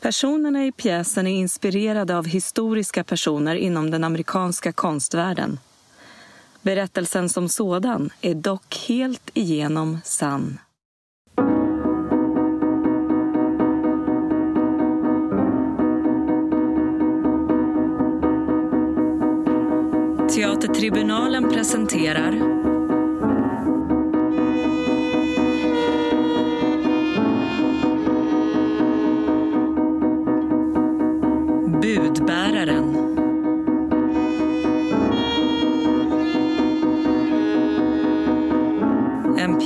Personerna 0.00 0.66
i 0.66 0.72
pjäsen 0.72 1.26
är 1.26 1.30
inspirerade 1.30 2.18
av 2.18 2.26
historiska 2.26 3.04
personer 3.04 3.54
inom 3.54 3.90
den 3.90 4.04
amerikanska 4.04 4.72
konstvärlden. 4.72 5.60
Berättelsen 6.62 7.28
som 7.28 7.48
sådan 7.48 8.10
är 8.20 8.34
dock 8.34 8.84
helt 8.88 9.30
igenom 9.34 9.98
sann. 10.04 10.58
Teatertribunalen 20.34 21.48
presenterar 21.48 22.57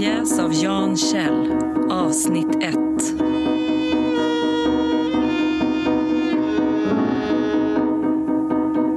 pjäs 0.02 0.38
av 0.38 0.55
Jan 0.55 0.97
Kjell, 0.97 1.52
avsnitt 1.91 2.56
1 2.60 2.74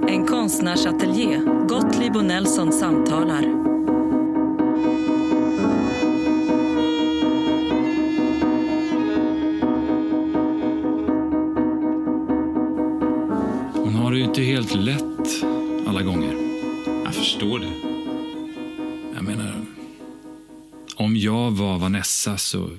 En 0.08 0.26
konstnärsateljé, 0.26 1.42
Gottlieb 1.70 2.16
och 2.16 2.26
Nelson 2.26 2.72
samtalar. 2.72 3.44
Hon 13.74 13.96
har 13.96 14.12
det 14.12 14.18
ju 14.18 14.24
inte 14.24 14.42
helt 14.42 14.76
lätt 14.76 15.44
alla 15.88 16.02
gånger. 16.02 16.36
Jag 17.04 17.14
förstår 17.14 17.60
det. 17.60 17.95
Om 21.06 21.18
jag 21.18 21.52
var 21.52 21.80
Vanessa 21.80 22.38
så... 22.38 22.78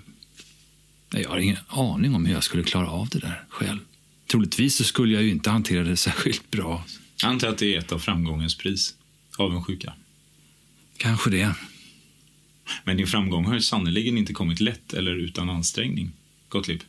Jag 1.11 1.29
har 1.29 1.39
ingen 1.39 1.57
aning 1.69 2.15
om 2.15 2.27
hur 2.27 2.35
jag 2.35 2.45
skulle 2.45 2.63
klara 2.63 2.91
av 2.91 3.09
det 3.09 3.19
där 3.19 3.45
själv. 3.49 3.81
Troligtvis 4.27 4.77
så 4.77 4.85
skulle 4.85 5.15
jag 5.15 5.23
ju 5.23 5.31
inte 5.31 5.51
hantera 5.51 5.85
det 5.85 5.97
särskilt 6.07 6.51
bra. 6.51 6.85
Jag 7.23 7.31
antar 7.31 7.49
att 7.49 7.59
det 7.59 7.75
är 7.75 7.79
ett 7.79 7.93
av 7.93 7.99
framgångens 7.99 8.59
pris. 8.59 8.95
Avundsjuka. 9.37 9.93
Kanske 10.97 11.31
det. 11.31 11.55
Men 12.85 12.97
din 12.97 13.07
framgång 13.07 13.45
har 13.45 13.55
ju 13.55 13.61
sannerligen 13.61 14.19
inte 14.19 14.33
kommit 14.33 14.61
lätt 14.61 14.93
eller 14.93 15.15
utan 15.15 15.51
ansträngning, 15.51 16.13
Gottlieb. 16.49 16.81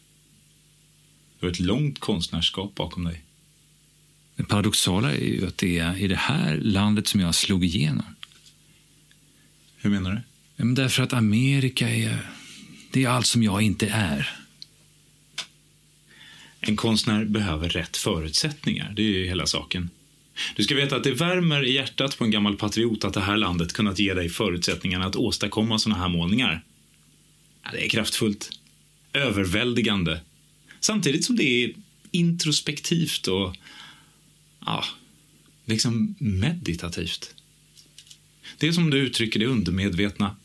Du 1.39 1.45
har 1.45 1.51
ett 1.51 1.59
långt 1.59 1.99
konstnärskap 1.99 2.75
bakom 2.75 3.03
dig. 3.03 3.23
Det 4.35 4.43
paradoxala 4.43 5.11
är 5.11 5.25
ju 5.25 5.47
att 5.47 5.57
det 5.57 5.79
är 5.79 5.97
i 5.97 6.07
det 6.07 6.15
här 6.15 6.57
landet 6.57 7.07
som 7.07 7.19
jag 7.19 7.35
slog 7.35 7.65
igenom. 7.65 8.05
Hur 9.77 9.89
menar 9.89 10.11
du? 10.11 10.21
Men 10.59 10.75
därför 10.75 11.03
att 11.03 11.13
Amerika 11.13 11.89
är... 11.89 12.31
Det 12.91 13.03
är 13.03 13.09
allt 13.09 13.27
som 13.27 13.43
jag 13.43 13.61
inte 13.61 13.87
är. 13.87 14.29
En 16.59 16.75
konstnär 16.75 17.25
behöver 17.25 17.69
rätt 17.69 17.97
förutsättningar. 17.97 18.93
Det 18.95 19.01
är 19.01 19.19
ju 19.19 19.25
hela 19.25 19.45
saken. 19.45 19.89
Du 20.55 20.63
ska 20.63 20.75
veta 20.75 20.95
att 20.95 21.03
det 21.03 21.11
värmer 21.11 21.65
i 21.65 21.73
hjärtat 21.73 22.17
på 22.17 22.23
en 22.23 22.31
gammal 22.31 22.57
patriot 22.57 23.03
att 23.03 23.13
det 23.13 23.21
här 23.21 23.37
landet 23.37 23.73
kunnat 23.73 23.99
ge 23.99 24.13
dig 24.13 24.29
förutsättningarna 24.29 25.05
att 25.05 25.15
åstadkomma 25.15 25.79
såna 25.79 25.95
här 25.95 26.09
målningar. 26.09 26.63
Ja, 27.63 27.69
det 27.71 27.85
är 27.85 27.89
kraftfullt. 27.89 28.51
Överväldigande. 29.13 30.21
Samtidigt 30.79 31.25
som 31.25 31.35
det 31.35 31.63
är 31.63 31.73
introspektivt 32.11 33.27
och 33.27 33.55
ja, 34.65 34.83
liksom 35.65 36.15
meditativt. 36.19 37.35
Det 38.57 38.67
är 38.67 38.71
som 38.71 38.89
du 38.89 38.97
uttrycker 38.97 39.39
det 39.39 39.45
undermedvetna 39.45 40.35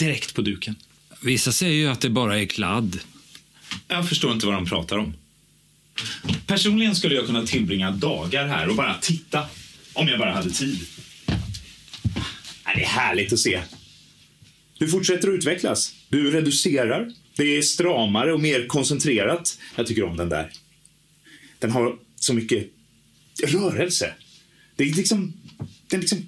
direkt 0.00 0.34
på 0.34 0.42
duken. 0.42 0.76
Vissa 1.22 1.52
säger 1.52 1.74
ju 1.74 1.86
att 1.86 2.00
det 2.00 2.10
bara 2.10 2.38
är 2.38 2.46
kladd. 2.46 2.98
Jag 3.88 4.08
förstår 4.08 4.32
inte 4.32 4.46
vad 4.46 4.54
de 4.54 4.66
pratar 4.66 4.98
om. 4.98 5.14
Personligen 6.46 6.96
skulle 6.96 7.14
jag 7.14 7.26
kunna 7.26 7.46
tillbringa 7.46 7.90
dagar 7.90 8.46
här 8.46 8.68
och 8.68 8.76
bara 8.76 8.94
titta. 8.94 9.46
Om 9.92 10.08
jag 10.08 10.18
bara 10.18 10.32
hade 10.32 10.50
tid. 10.50 10.80
Det 12.74 12.82
är 12.82 12.86
härligt 12.86 13.32
att 13.32 13.38
se. 13.38 13.62
Du 14.78 14.88
fortsätter 14.88 15.28
att 15.28 15.34
utvecklas. 15.34 15.94
Du 16.08 16.30
reducerar. 16.30 17.12
Det 17.36 17.58
är 17.58 17.62
stramare 17.62 18.32
och 18.32 18.40
mer 18.40 18.66
koncentrerat. 18.66 19.58
Jag 19.76 19.86
tycker 19.86 20.04
om 20.04 20.16
den 20.16 20.28
där. 20.28 20.52
Den 21.58 21.70
har 21.70 21.96
så 22.16 22.34
mycket 22.34 22.70
rörelse. 23.44 24.14
Det 24.76 24.84
är 24.84 24.94
liksom, 24.94 25.32
den 25.86 26.00
liksom 26.00 26.26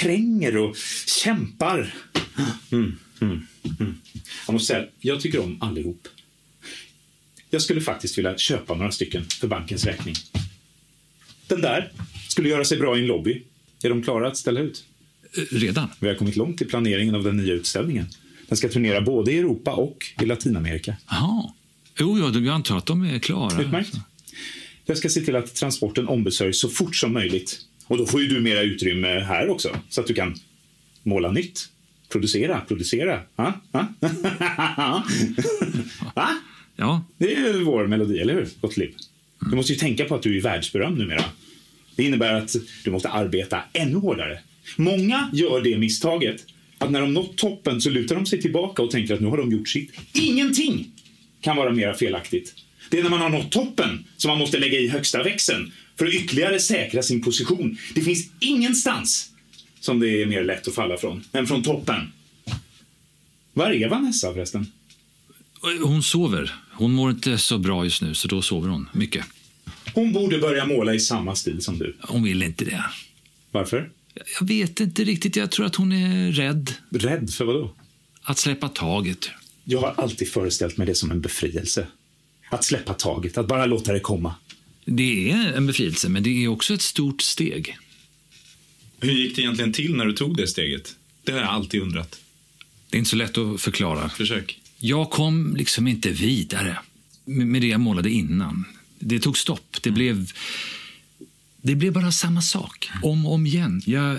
kränger 0.00 0.56
och 0.56 0.76
kämpar. 1.06 1.94
Mm, 2.72 2.98
mm, 3.24 3.46
mm. 3.80 3.94
Jag 4.46 4.52
måste 4.52 4.66
säga, 4.66 4.86
jag 5.00 5.20
tycker 5.20 5.40
om 5.40 5.62
allihop. 5.62 6.08
Jag 7.50 7.62
skulle 7.62 7.80
faktiskt 7.80 8.18
vilja 8.18 8.38
köpa 8.38 8.74
några 8.74 8.92
stycken 8.92 9.24
för 9.24 9.48
bankens 9.48 9.84
räkning. 9.84 10.14
Den 11.46 11.60
där 11.60 11.92
skulle 12.28 12.48
göra 12.48 12.64
sig 12.64 12.78
bra 12.78 12.96
i 12.96 13.00
en 13.00 13.06
lobby. 13.06 13.42
Är 13.82 13.88
de 13.88 14.02
klara 14.02 14.28
att 14.28 14.36
ställa 14.36 14.60
ut? 14.60 14.84
Eh, 15.36 15.56
Redan? 15.56 15.88
Vi 16.00 16.08
har 16.08 16.14
kommit 16.14 16.36
långt 16.36 16.62
i 16.62 16.64
planeringen 16.64 17.14
av 17.14 17.22
den 17.22 17.36
nya 17.36 17.54
utställningen. 17.54 18.06
Den 18.48 18.56
ska 18.56 18.68
turnera 18.68 19.00
både 19.00 19.32
i 19.32 19.38
Europa 19.38 19.72
och 19.72 19.96
i 20.22 20.26
Latinamerika. 20.26 20.96
Jaha. 21.10 21.52
Jo, 21.98 22.18
ja, 22.18 22.40
jag 22.40 22.48
antar 22.48 22.78
att 22.78 22.86
de 22.86 23.02
är 23.02 23.18
klara. 23.18 23.62
Utmärkt. 23.62 23.94
Jag 24.86 24.98
ska 24.98 25.08
se 25.08 25.20
till 25.20 25.36
att 25.36 25.54
transporten 25.54 26.08
ombesörjs 26.08 26.60
så 26.60 26.68
fort 26.68 26.96
som 26.96 27.12
möjligt. 27.12 27.60
Och 27.86 27.98
då 27.98 28.06
får 28.06 28.20
ju 28.22 28.28
du 28.28 28.40
mera 28.40 28.62
utrymme 28.62 29.08
här 29.08 29.48
också, 29.48 29.76
så 29.88 30.00
att 30.00 30.06
du 30.06 30.14
kan 30.14 30.34
måla 31.02 31.30
nytt. 31.30 31.68
Producera, 32.14 32.60
producera. 32.60 33.20
Ha? 33.36 33.52
Ha? 33.72 33.86
Va? 36.14 36.28
Ja, 36.76 37.04
Det 37.18 37.34
är 37.34 37.64
vår 37.64 37.86
melodi, 37.86 38.18
eller 38.18 38.34
hur, 38.34 38.48
Gottlieb? 38.60 38.90
Du 39.50 39.56
måste 39.56 39.72
ju 39.72 39.78
tänka 39.78 40.04
på 40.04 40.14
att 40.14 40.22
du 40.22 40.38
är 40.38 40.42
världsberömd 40.42 40.98
numera. 40.98 41.24
Det 41.96 42.02
innebär 42.04 42.34
att 42.34 42.56
du 42.84 42.90
måste 42.90 43.08
arbeta 43.08 43.60
ännu 43.72 43.96
hårdare. 43.96 44.38
Många 44.76 45.30
gör 45.32 45.60
det 45.60 45.78
misstaget 45.78 46.44
att 46.78 46.90
när 46.90 47.00
de 47.00 47.14
nått 47.14 47.36
toppen 47.36 47.80
så 47.80 47.90
lutar 47.90 48.14
de 48.14 48.26
sig 48.26 48.40
tillbaka 48.42 48.82
och 48.82 48.90
tänker 48.90 49.14
att 49.14 49.20
nu 49.20 49.26
har 49.26 49.36
de 49.36 49.52
gjort 49.52 49.68
sitt. 49.68 49.92
Ingenting 50.12 50.92
kan 51.40 51.56
vara 51.56 51.72
mer 51.72 51.94
felaktigt. 51.94 52.54
Det 52.90 52.98
är 52.98 53.02
när 53.02 53.10
man 53.10 53.20
har 53.20 53.28
nått 53.30 53.52
toppen 53.52 54.04
som 54.16 54.28
man 54.28 54.38
måste 54.38 54.58
lägga 54.58 54.78
i 54.78 54.88
högsta 54.88 55.22
växeln 55.22 55.72
för 55.98 56.06
att 56.06 56.14
ytterligare 56.14 56.58
säkra 56.60 57.02
sin 57.02 57.22
position. 57.22 57.78
Det 57.94 58.00
finns 58.00 58.30
ingenstans 58.40 59.30
som 59.84 60.00
det 60.00 60.22
är 60.22 60.26
mer 60.26 60.44
lätt 60.44 60.68
att 60.68 60.74
falla 60.74 60.96
från 60.96 61.24
än 61.32 61.46
från 61.46 61.62
toppen. 61.62 62.12
Var 63.52 63.70
är 63.70 63.88
Vanessa 63.88 64.32
förresten? 64.32 64.66
hon 65.82 66.02
sover. 66.02 66.54
Hon 66.72 66.92
mår 66.92 67.10
inte 67.10 67.38
så 67.38 67.58
bra 67.58 67.84
just 67.84 68.02
nu, 68.02 68.14
så 68.14 68.28
då 68.28 68.42
sover 68.42 68.68
hon 68.68 68.88
mycket. 68.92 69.24
Hon 69.94 70.12
borde 70.12 70.38
börja 70.38 70.66
måla 70.66 70.94
i 70.94 71.00
samma 71.00 71.34
stil 71.34 71.62
som 71.62 71.78
du. 71.78 71.96
Hon 72.00 72.22
vill 72.22 72.42
inte 72.42 72.64
det. 72.64 72.84
Varför? 73.50 73.90
Jag 74.40 74.46
vet 74.46 74.80
inte 74.80 75.04
riktigt. 75.04 75.36
Jag 75.36 75.50
tror 75.50 75.66
att 75.66 75.74
hon 75.76 75.92
är 75.92 76.32
rädd 76.32 76.72
Rädd 76.90 77.30
för 77.30 77.44
vad 77.44 77.54
då? 77.54 77.74
att 78.22 78.38
släppa 78.38 78.68
taget. 78.68 79.30
Jag 79.64 79.80
har 79.80 79.94
alltid 79.96 80.28
föreställt 80.28 80.76
mig 80.76 80.86
det 80.86 80.94
som 80.94 81.10
en 81.10 81.20
befrielse. 81.20 81.86
Att 82.50 82.64
släppa 82.64 82.94
taget, 82.94 83.38
att 83.38 83.48
bara 83.48 83.66
låta 83.66 83.92
det 83.92 84.00
komma. 84.00 84.34
Det 84.84 85.30
är 85.30 85.52
en 85.52 85.66
befrielse, 85.66 86.08
men 86.08 86.22
det 86.22 86.44
är 86.44 86.48
också 86.48 86.74
ett 86.74 86.82
stort 86.82 87.22
steg. 87.22 87.76
Hur 89.04 89.12
gick 89.12 89.36
det 89.36 89.42
egentligen 89.42 89.72
till 89.72 89.96
när 89.96 90.06
du 90.06 90.12
tog 90.12 90.36
det 90.36 90.46
steget? 90.46 90.96
Det 91.24 91.32
har 91.32 91.38
jag 91.38 91.48
alltid 91.48 91.82
undrat. 91.82 92.20
Det 92.90 92.96
är 92.96 92.98
inte 92.98 93.10
så 93.10 93.16
lätt 93.16 93.38
att 93.38 93.60
förklara. 93.60 94.08
Försök. 94.08 94.60
Jag 94.78 95.10
kom 95.10 95.56
liksom 95.56 95.88
inte 95.88 96.10
vidare 96.10 96.78
med 97.24 97.62
det 97.62 97.66
jag 97.66 97.80
målade 97.80 98.10
innan. 98.10 98.64
Det 98.98 99.20
tog 99.20 99.38
stopp. 99.38 99.76
Det 99.82 99.90
blev, 99.90 100.32
det 101.62 101.74
blev 101.74 101.92
bara 101.92 102.12
samma 102.12 102.42
sak, 102.42 102.90
om 103.02 103.26
och 103.26 103.32
om 103.32 103.46
igen. 103.46 103.82
Jag, 103.86 104.18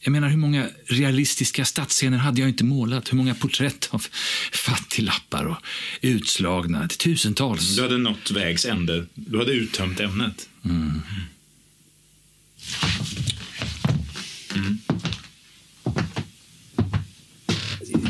jag 0.00 0.12
menar, 0.12 0.28
hur 0.28 0.36
många 0.36 0.68
realistiska 0.86 1.64
stadsscener 1.64 2.18
hade 2.18 2.40
jag 2.40 2.50
inte 2.50 2.64
målat? 2.64 3.12
Hur 3.12 3.16
många 3.16 3.34
porträtt 3.34 3.88
av 3.90 4.06
fattiglappar 4.52 5.44
och 5.44 5.56
utslagna? 6.00 6.88
Tusentals. 6.88 7.76
Du 7.76 7.82
hade 7.82 7.98
nått 7.98 8.30
vägs 8.30 8.64
ände. 8.64 9.06
Du 9.14 9.38
hade 9.38 9.52
uttömt 9.52 10.00
ämnet. 10.00 10.48
Mm. 10.64 11.00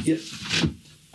Jag, 0.08 0.18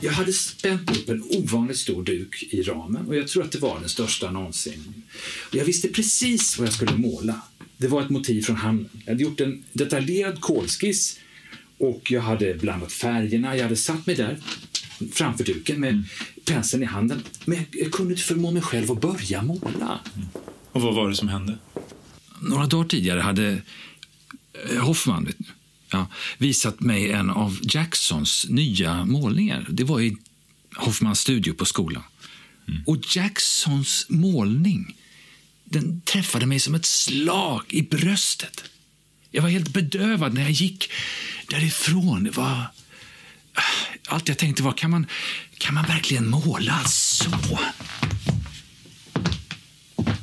jag 0.01 0.11
hade 0.11 0.33
spänt 0.33 0.97
upp 0.97 1.09
en 1.09 1.23
ovanligt 1.29 1.77
stor 1.77 2.03
duk 2.03 2.43
i 2.49 2.61
ramen 2.61 3.07
och 3.07 3.15
jag 3.15 3.27
tror 3.27 3.43
att 3.43 3.51
det 3.51 3.59
var 3.59 3.79
den 3.79 3.89
största 3.89 4.31
någonsin. 4.31 5.03
Och 5.49 5.55
jag 5.55 5.65
visste 5.65 5.87
precis 5.87 6.57
vad 6.57 6.67
jag 6.67 6.73
skulle 6.73 6.97
måla. 6.97 7.41
Det 7.77 7.87
var 7.87 8.01
ett 8.01 8.09
motiv 8.09 8.41
från 8.41 8.55
hamnen. 8.55 8.89
Jag 9.05 9.11
hade 9.11 9.23
gjort 9.23 9.39
en 9.41 9.63
detaljerad 9.73 10.41
kolskiss 10.41 11.19
och 11.77 12.11
jag 12.11 12.21
hade 12.21 12.53
blandat 12.53 12.91
färgerna. 12.91 13.55
Jag 13.55 13.63
hade 13.63 13.75
satt 13.75 14.07
mig 14.07 14.15
där 14.15 14.37
framför 15.11 15.43
duken 15.43 15.79
med 15.79 16.03
penseln 16.45 16.83
i 16.83 16.85
handen. 16.85 17.23
Men 17.45 17.65
jag 17.71 17.91
kunde 17.91 18.13
inte 18.13 18.23
förmå 18.23 18.51
mig 18.51 18.61
själv 18.61 18.91
att 18.91 19.01
börja 19.01 19.41
måla. 19.41 19.99
Och 20.71 20.81
vad 20.81 20.95
var 20.95 21.09
det 21.09 21.15
som 21.15 21.27
hände? 21.27 21.57
Några 22.41 22.67
dagar 22.67 22.87
tidigare 22.87 23.19
hade 23.19 23.61
eh, 24.69 24.77
Hoffman 24.77 25.25
vet 25.25 25.35
du, 25.37 25.45
ja, 25.91 26.07
visat 26.37 26.79
mig 26.79 27.11
en 27.11 27.29
av 27.29 27.59
Jacksons 27.63 28.45
nya 28.49 29.05
målningar. 29.05 29.67
Det 29.69 29.83
var 29.83 30.01
i 30.01 30.17
Hoffmans 30.75 31.19
studio 31.19 31.53
på 31.53 31.65
skolan. 31.65 32.03
Och 32.85 33.15
Jacksons 33.15 34.05
målning 34.09 34.97
den 35.65 36.01
träffade 36.01 36.45
mig 36.45 36.59
som 36.59 36.75
ett 36.75 36.85
slag 36.85 37.63
i 37.69 37.81
bröstet. 37.81 38.63
Jag 39.31 39.41
var 39.41 39.49
helt 39.49 39.73
bedövad 39.73 40.33
när 40.33 40.41
jag 40.41 40.51
gick 40.51 40.91
därifrån. 41.49 42.23
Det 42.23 42.37
var... 42.37 42.65
Allt 44.07 44.27
jag 44.27 44.37
tänkte 44.37 44.63
var, 44.63 44.73
kan 44.73 44.91
man, 44.91 45.07
kan 45.57 45.73
man 45.75 45.85
verkligen 45.85 46.29
måla 46.29 46.83
så? 46.85 47.59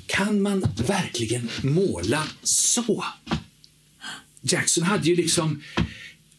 Kan 0.06 0.42
man 0.42 0.60
verkligen 0.86 1.50
måla 1.62 2.22
så? 2.42 3.04
Jackson 4.52 4.84
hade 4.84 5.08
ju 5.08 5.16
liksom 5.16 5.62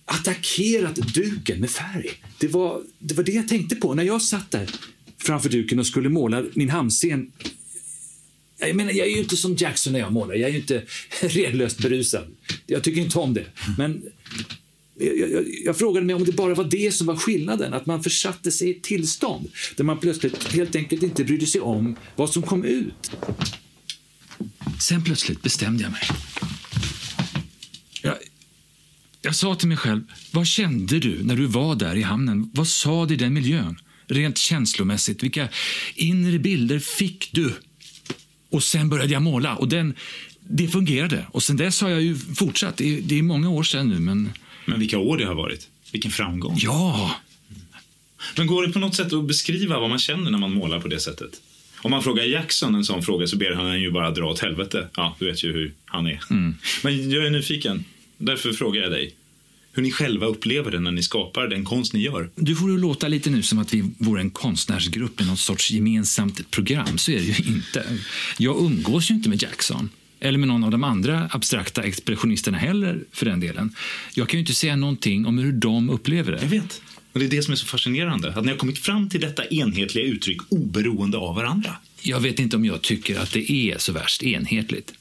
attackerat 0.05 0.95
duken 0.95 1.59
med 1.59 1.69
färg. 1.69 2.09
Det 2.37 2.47
var, 2.47 2.81
det 2.99 3.13
var 3.13 3.23
det 3.23 3.31
jag 3.31 3.47
tänkte 3.47 3.75
på 3.75 3.93
när 3.93 4.03
jag 4.03 4.21
satt 4.21 4.51
där 4.51 4.69
framför 5.17 5.49
duken 5.49 5.79
och 5.79 5.87
skulle 5.87 6.09
måla 6.09 6.43
min 6.53 6.69
hamnscen. 6.69 7.31
Jag 8.59 8.75
menar, 8.75 8.91
jag 8.91 9.07
är 9.07 9.11
ju 9.11 9.19
inte 9.19 9.37
som 9.37 9.55
Jackson 9.55 9.93
när 9.93 9.99
jag 9.99 10.13
målar. 10.13 10.35
Jag 10.35 10.49
är 10.49 10.53
ju 10.53 10.59
inte 10.59 10.83
redlöst 11.21 11.77
berusad. 11.77 12.27
Jag 12.65 12.83
tycker 12.83 13.01
inte 13.01 13.19
om 13.19 13.33
det. 13.33 13.45
Men 13.77 14.03
jag, 14.99 15.31
jag, 15.31 15.45
jag, 15.65 15.77
frågade 15.77 16.05
mig 16.05 16.15
om 16.15 16.25
det 16.25 16.31
bara 16.31 16.53
var 16.53 16.63
det 16.63 16.91
som 16.91 17.07
var 17.07 17.15
skillnaden, 17.15 17.73
att 17.73 17.85
man 17.85 18.03
försatte 18.03 18.51
sig 18.51 18.67
i 18.67 18.71
ett 18.71 18.83
tillstånd 18.83 19.51
där 19.75 19.83
man 19.83 19.99
plötsligt 19.99 20.53
helt 20.53 20.75
enkelt 20.75 21.03
inte 21.03 21.23
brydde 21.23 21.45
sig 21.45 21.61
om 21.61 21.95
vad 22.15 22.29
som 22.29 22.43
kom 22.43 22.63
ut. 22.63 23.11
Sen 24.81 25.03
plötsligt 25.03 25.41
bestämde 25.41 25.83
jag 25.83 25.91
mig. 25.91 26.01
Jag, 29.29 29.35
sa 29.35 29.55
till 29.55 29.67
mig 29.67 29.77
själv, 29.77 30.01
vad 30.31 30.47
kände 30.47 30.99
du 30.99 31.23
när 31.23 31.35
du 31.35 31.45
var 31.45 31.75
där 31.75 31.95
i 31.95 32.01
hamnen? 32.01 32.51
Vad 32.53 32.67
sa 32.67 33.05
det 33.05 33.13
i 33.13 33.17
den 33.17 33.33
miljön? 33.33 33.79
Rent 34.07 34.37
känslomässigt, 34.37 35.23
vilka 35.23 35.47
inre 35.95 36.39
bilder 36.39 36.79
fick 36.79 37.29
du? 37.31 37.53
Och 38.49 38.63
sen 38.63 38.89
började 38.89 39.13
jag 39.13 39.21
måla 39.21 39.55
och 39.55 39.67
den, 39.67 39.93
det 40.39 40.67
fungerade. 40.67 41.25
Och 41.31 41.43
sen 41.43 41.57
dess 41.57 41.81
har 41.81 41.89
jag 41.89 42.01
ju 42.01 42.15
fortsatt. 42.15 42.77
Det 42.77 42.97
är, 42.97 43.01
det 43.01 43.19
är 43.19 43.23
många 43.23 43.49
år 43.49 43.63
sedan 43.63 43.89
nu, 43.89 43.99
men... 43.99 44.29
Men 44.65 44.79
vilka 44.79 44.97
år 44.97 45.17
det 45.17 45.25
har 45.25 45.35
varit. 45.35 45.67
Vilken 45.91 46.11
framgång. 46.11 46.57
Ja! 46.59 47.15
Men 48.37 48.47
går 48.47 48.67
det 48.67 48.73
på 48.73 48.79
något 48.79 48.95
sätt 48.95 49.13
att 49.13 49.27
beskriva 49.27 49.79
vad 49.79 49.89
man 49.89 49.99
känner 49.99 50.31
när 50.31 50.39
man 50.39 50.53
målar 50.53 50.79
på 50.79 50.87
det 50.87 50.99
sättet? 50.99 51.31
Om 51.81 51.91
man 51.91 52.03
frågar 52.03 52.23
Jackson 52.23 52.75
en 52.75 52.85
sån 52.85 53.03
fråga 53.03 53.27
så 53.27 53.37
ber 53.37 53.51
han 53.51 53.81
ju 53.81 53.91
bara 53.91 54.11
dra 54.11 54.25
åt 54.25 54.39
helvete. 54.39 54.87
Ja, 54.95 55.15
du 55.19 55.25
vet 55.25 55.43
ju 55.43 55.53
hur 55.53 55.73
han 55.85 56.07
är. 56.07 56.23
Mm. 56.29 56.55
Men 56.83 57.11
jag 57.11 57.25
är 57.25 57.29
nyfiken. 57.29 57.85
Därför 58.17 58.53
frågar 58.53 58.81
jag 58.81 58.91
dig. 58.91 59.15
Hur 59.71 59.83
ni 59.83 59.91
själva 59.91 60.25
upplever 60.25 60.71
det 60.71 60.79
när 60.79 60.91
ni 60.91 61.03
skapar 61.03 61.47
den 61.47 61.65
konst 61.65 61.93
ni 61.93 61.99
gör. 61.99 62.29
Du 62.35 62.55
får 62.55 62.69
det 62.69 62.77
låta 62.77 63.07
lite 63.07 63.29
nu 63.29 63.41
som 63.43 63.59
att 63.59 63.73
vi 63.73 63.91
vore 63.97 64.21
en 64.21 64.29
konstnärsgrupp 64.29 65.21
i 65.21 65.25
något 65.25 65.39
sorts 65.39 65.71
gemensamt 65.71 66.51
program. 66.51 66.97
Så 66.97 67.11
är 67.11 67.15
det 67.15 67.39
ju 67.39 67.53
inte. 67.53 67.85
Jag 68.37 68.57
umgås 68.57 69.11
ju 69.11 69.15
inte 69.15 69.29
med 69.29 69.41
Jackson. 69.41 69.89
Eller 70.19 70.39
med 70.39 70.47
någon 70.47 70.63
av 70.63 70.71
de 70.71 70.83
andra 70.83 71.29
abstrakta 71.31 71.83
expressionisterna 71.83 72.57
heller, 72.57 73.03
för 73.11 73.25
den 73.25 73.39
delen. 73.39 73.75
Jag 74.13 74.29
kan 74.29 74.37
ju 74.37 74.39
inte 74.39 74.53
säga 74.53 74.75
någonting 74.75 75.25
om 75.25 75.37
hur 75.37 75.51
de 75.51 75.89
upplever 75.89 76.31
det. 76.31 76.41
Jag 76.41 76.49
vet. 76.49 76.81
Och 77.11 77.19
det 77.19 77.25
är 77.25 77.29
det 77.29 77.41
som 77.41 77.51
är 77.51 77.55
så 77.55 77.65
fascinerande. 77.65 78.33
Att 78.33 78.45
ni 78.45 78.51
har 78.51 78.57
kommit 78.57 78.79
fram 78.79 79.09
till 79.09 79.21
detta 79.21 79.45
enhetliga 79.45 80.05
uttryck 80.05 80.41
oberoende 80.49 81.17
av 81.17 81.35
varandra. 81.35 81.75
Jag 82.01 82.19
vet 82.19 82.39
inte 82.39 82.55
om 82.55 82.65
jag 82.65 82.81
tycker 82.81 83.19
att 83.19 83.31
det 83.31 83.51
är 83.51 83.77
så 83.77 83.93
värst 83.93 84.23
enhetligt. 84.23 84.93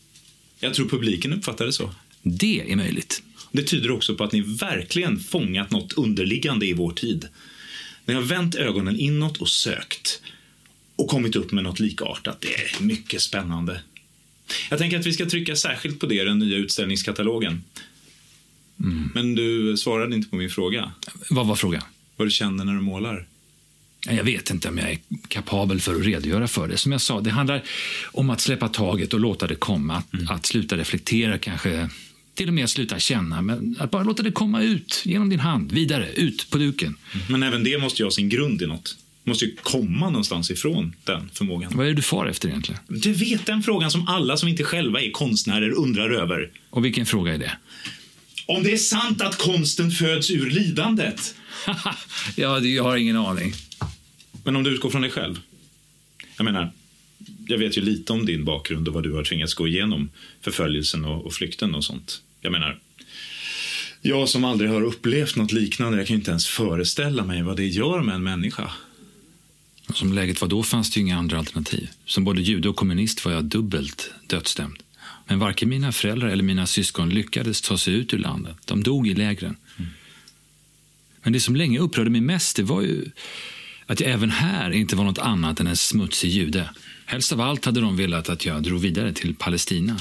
Jag 0.61 0.75
tror 0.75 0.89
publiken 0.89 1.33
uppfattar 1.33 1.67
det 1.67 1.73
så. 1.73 1.95
Det 2.23 2.73
är 2.73 2.77
möjligt. 2.77 3.23
Det 3.53 3.63
tyder 3.63 3.91
också 3.91 4.15
på 4.15 4.25
att 4.25 4.33
ni 4.33 4.41
verkligen 4.41 5.21
fångat 5.21 5.71
något 5.71 5.93
underliggande 5.93 6.67
i 6.67 6.73
vår 6.73 6.93
tid. 6.93 7.29
Ni 8.05 8.15
har 8.15 8.23
vänt 8.23 8.55
ögonen 8.55 8.97
inåt 8.97 9.37
och 9.37 9.49
sökt 9.49 10.23
och 10.97 11.09
kommit 11.09 11.37
upp 11.37 11.53
med 11.53 11.65
något 11.65 11.81
likartat. 11.81 12.41
Det 12.41 12.55
är 12.55 12.83
mycket 12.83 13.23
spännande. 13.23 13.81
Jag 14.71 14.79
tänker 14.79 14.99
att 14.99 15.07
vi 15.07 15.13
ska 15.13 15.27
trycka 15.27 15.57
särskilt 15.57 16.01
på 16.01 16.07
det 16.07 16.15
i 16.15 16.25
den 16.25 16.39
nya 16.39 16.57
utställningskatalogen. 16.57 17.65
Mm. 18.81 19.11
Men 19.15 19.35
du 19.35 19.77
svarade 19.77 20.17
inte 20.17 20.29
på 20.31 20.37
min 20.37 20.51
fråga. 20.51 20.93
Vad 21.31 21.47
var 21.47 21.57
frågan? 21.57 21.83
Vad 22.17 22.27
du 22.27 22.31
känner 22.31 22.65
när 22.65 22.73
du 22.73 22.81
målar? 22.81 23.27
Jag 24.07 24.25
vet 24.25 24.51
inte 24.51 24.69
om 24.69 24.79
jag 24.79 24.91
är 24.91 24.99
kapabel 25.29 25.81
för 25.81 25.95
att 25.95 26.05
redogöra 26.07 26.49
för 26.49 26.69
det. 26.69 26.77
Som 26.77 26.93
jag 26.93 27.01
sa, 27.01 27.21
det 27.21 27.31
handlar 27.31 27.63
om 28.13 28.31
att 28.31 28.41
släppa 28.41 28.69
taget 28.69 29.15
och 29.15 29.21
låta 29.21 29.47
det 29.47 29.55
komma. 29.55 29.97
Att, 29.97 30.15
Mm. 30.15 30.29
att 30.29 30.47
sluta 30.47 30.77
reflektera, 30.77 31.39
kanske 31.39 31.89
till 32.39 32.49
och 32.49 32.55
med 32.55 32.71
sluta 32.71 32.99
känna. 32.99 33.43
Men 33.43 33.77
att 33.79 33.91
bara 33.91 34.03
låta 34.03 34.23
det 34.23 34.33
komma 34.33 34.63
ut 34.63 35.03
genom 35.05 35.29
din 35.29 35.41
hand, 35.41 35.73
vidare, 35.73 36.13
ut 36.13 36.51
på 36.51 36.59
duken. 36.59 36.97
Men 37.29 37.43
även 37.43 37.65
det 37.65 37.79
måste 37.79 38.03
ju 38.03 38.07
ha 38.07 38.11
sin 38.11 38.29
grund 38.29 38.63
i 38.63 38.67
något. 38.67 38.97
Måste 39.25 39.45
ju 39.45 39.57
komma 39.63 40.11
någonstans 40.11 40.51
ifrån 40.51 40.95
den 41.05 41.31
förmågan. 41.33 41.73
Vad 41.75 41.87
är 41.87 41.91
det 41.91 41.97
du 41.97 42.03
far 42.03 42.27
efter 42.27 42.49
egentligen? 42.49 42.81
Du 42.89 43.13
vet 43.13 43.47
den 43.47 43.63
frågan 43.63 43.91
som 43.91 44.09
alla 44.09 44.37
som 44.37 44.49
inte 44.49 44.65
själva 44.65 45.01
är 45.01 45.11
konstnärer 45.11 45.71
undrar 45.71 46.11
över. 46.11 46.51
Och 46.71 46.85
vilken 46.85 47.07
fråga 47.07 47.35
är 47.35 47.39
det? 47.39 47.53
Om 48.47 48.63
det 48.63 48.73
är 48.73 48.77
sant 48.77 49.23
att 49.23 49.39
konsten 49.39 49.91
föds 49.91 50.31
ur 50.31 50.51
lidandet. 50.51 51.35
ja, 52.37 52.61
jag 52.61 52.83
har 52.83 52.97
ingen 52.97 53.17
aning. 53.17 53.53
Men 54.45 54.57
om 54.57 54.63
du 54.63 54.71
utgår 54.71 54.91
från 54.91 55.03
dig 55.03 55.11
själv. 55.11 55.41
Jag 56.37 56.45
menar, 56.45 56.73
jag 57.47 57.59
vet 57.59 57.79
ju 57.79 57.81
lite 57.81 58.13
om 58.13 58.27
din 58.27 58.45
bakgrund 58.45 58.89
och 58.89 58.95
vad 58.95 59.03
du 59.03 59.13
har 59.13 59.25
tvingats 59.25 59.55
gå 59.55 59.69
igenom. 59.69 60.11
Förföljelsen 60.41 61.05
och, 61.05 61.27
och 61.27 61.35
flykten 61.35 61.75
och 61.75 61.85
sånt. 61.85 62.23
Jag 62.41 62.53
menar, 62.53 62.79
jag 64.01 64.29
som 64.29 64.45
aldrig 64.45 64.71
har 64.71 64.83
upplevt 64.83 65.37
något 65.37 65.53
liknande, 65.53 65.99
jag 65.99 66.07
kan 66.07 66.15
ju 66.15 66.19
inte 66.19 66.31
ens 66.31 66.47
föreställa 66.47 67.25
mig 67.25 67.43
vad 67.43 67.57
det 67.57 67.67
gör 67.67 68.03
med 68.03 68.15
en 68.15 68.23
människa. 68.23 68.71
Som 69.95 70.13
läget 70.13 70.41
var 70.41 70.49
då 70.49 70.63
fanns 70.63 70.91
det 70.91 71.01
ju 71.01 71.07
inga 71.07 71.19
andra 71.19 71.39
alternativ. 71.39 71.89
Som 72.05 72.25
både 72.25 72.43
jude 72.43 72.69
och 72.69 72.77
kommunist 72.77 73.25
var 73.25 73.33
jag 73.33 73.45
dubbelt 73.45 74.11
dödsdömd. 74.27 74.83
Men 75.27 75.39
varken 75.39 75.69
mina 75.69 75.93
föräldrar 75.93 76.29
eller 76.29 76.45
mina 76.45 76.67
syskon 76.67 77.09
lyckades 77.09 77.61
ta 77.61 77.79
sig 77.79 77.95
ut 77.95 78.15
ur 78.15 78.19
landet. 78.19 78.57
De 78.65 78.83
dog 78.83 79.09
i 79.09 79.15
lägren. 79.15 79.57
Men 81.23 81.33
det 81.33 81.41
som 81.41 81.57
länge 81.57 81.79
upprörde 81.79 82.11
mig 82.11 82.21
mest 82.21 82.57
det 82.57 82.63
var 82.63 82.83
ju 82.83 83.11
att 83.87 84.01
jag 84.01 84.11
även 84.11 84.31
här 84.31 84.71
inte 84.71 84.97
var 84.97 85.05
något 85.05 85.19
annat 85.19 85.61
än 85.61 85.67
en 85.67 85.77
smutsig 85.77 86.31
jude. 86.31 86.71
Helst 87.07 87.33
av 87.33 87.41
allt 87.41 87.65
hade 87.65 87.81
de 87.81 87.97
velat 87.97 88.29
att 88.29 88.47
jag 88.47 88.63
drog 88.63 88.81
vidare 88.81 89.13
till 89.13 89.35
Palestina. 89.35 89.97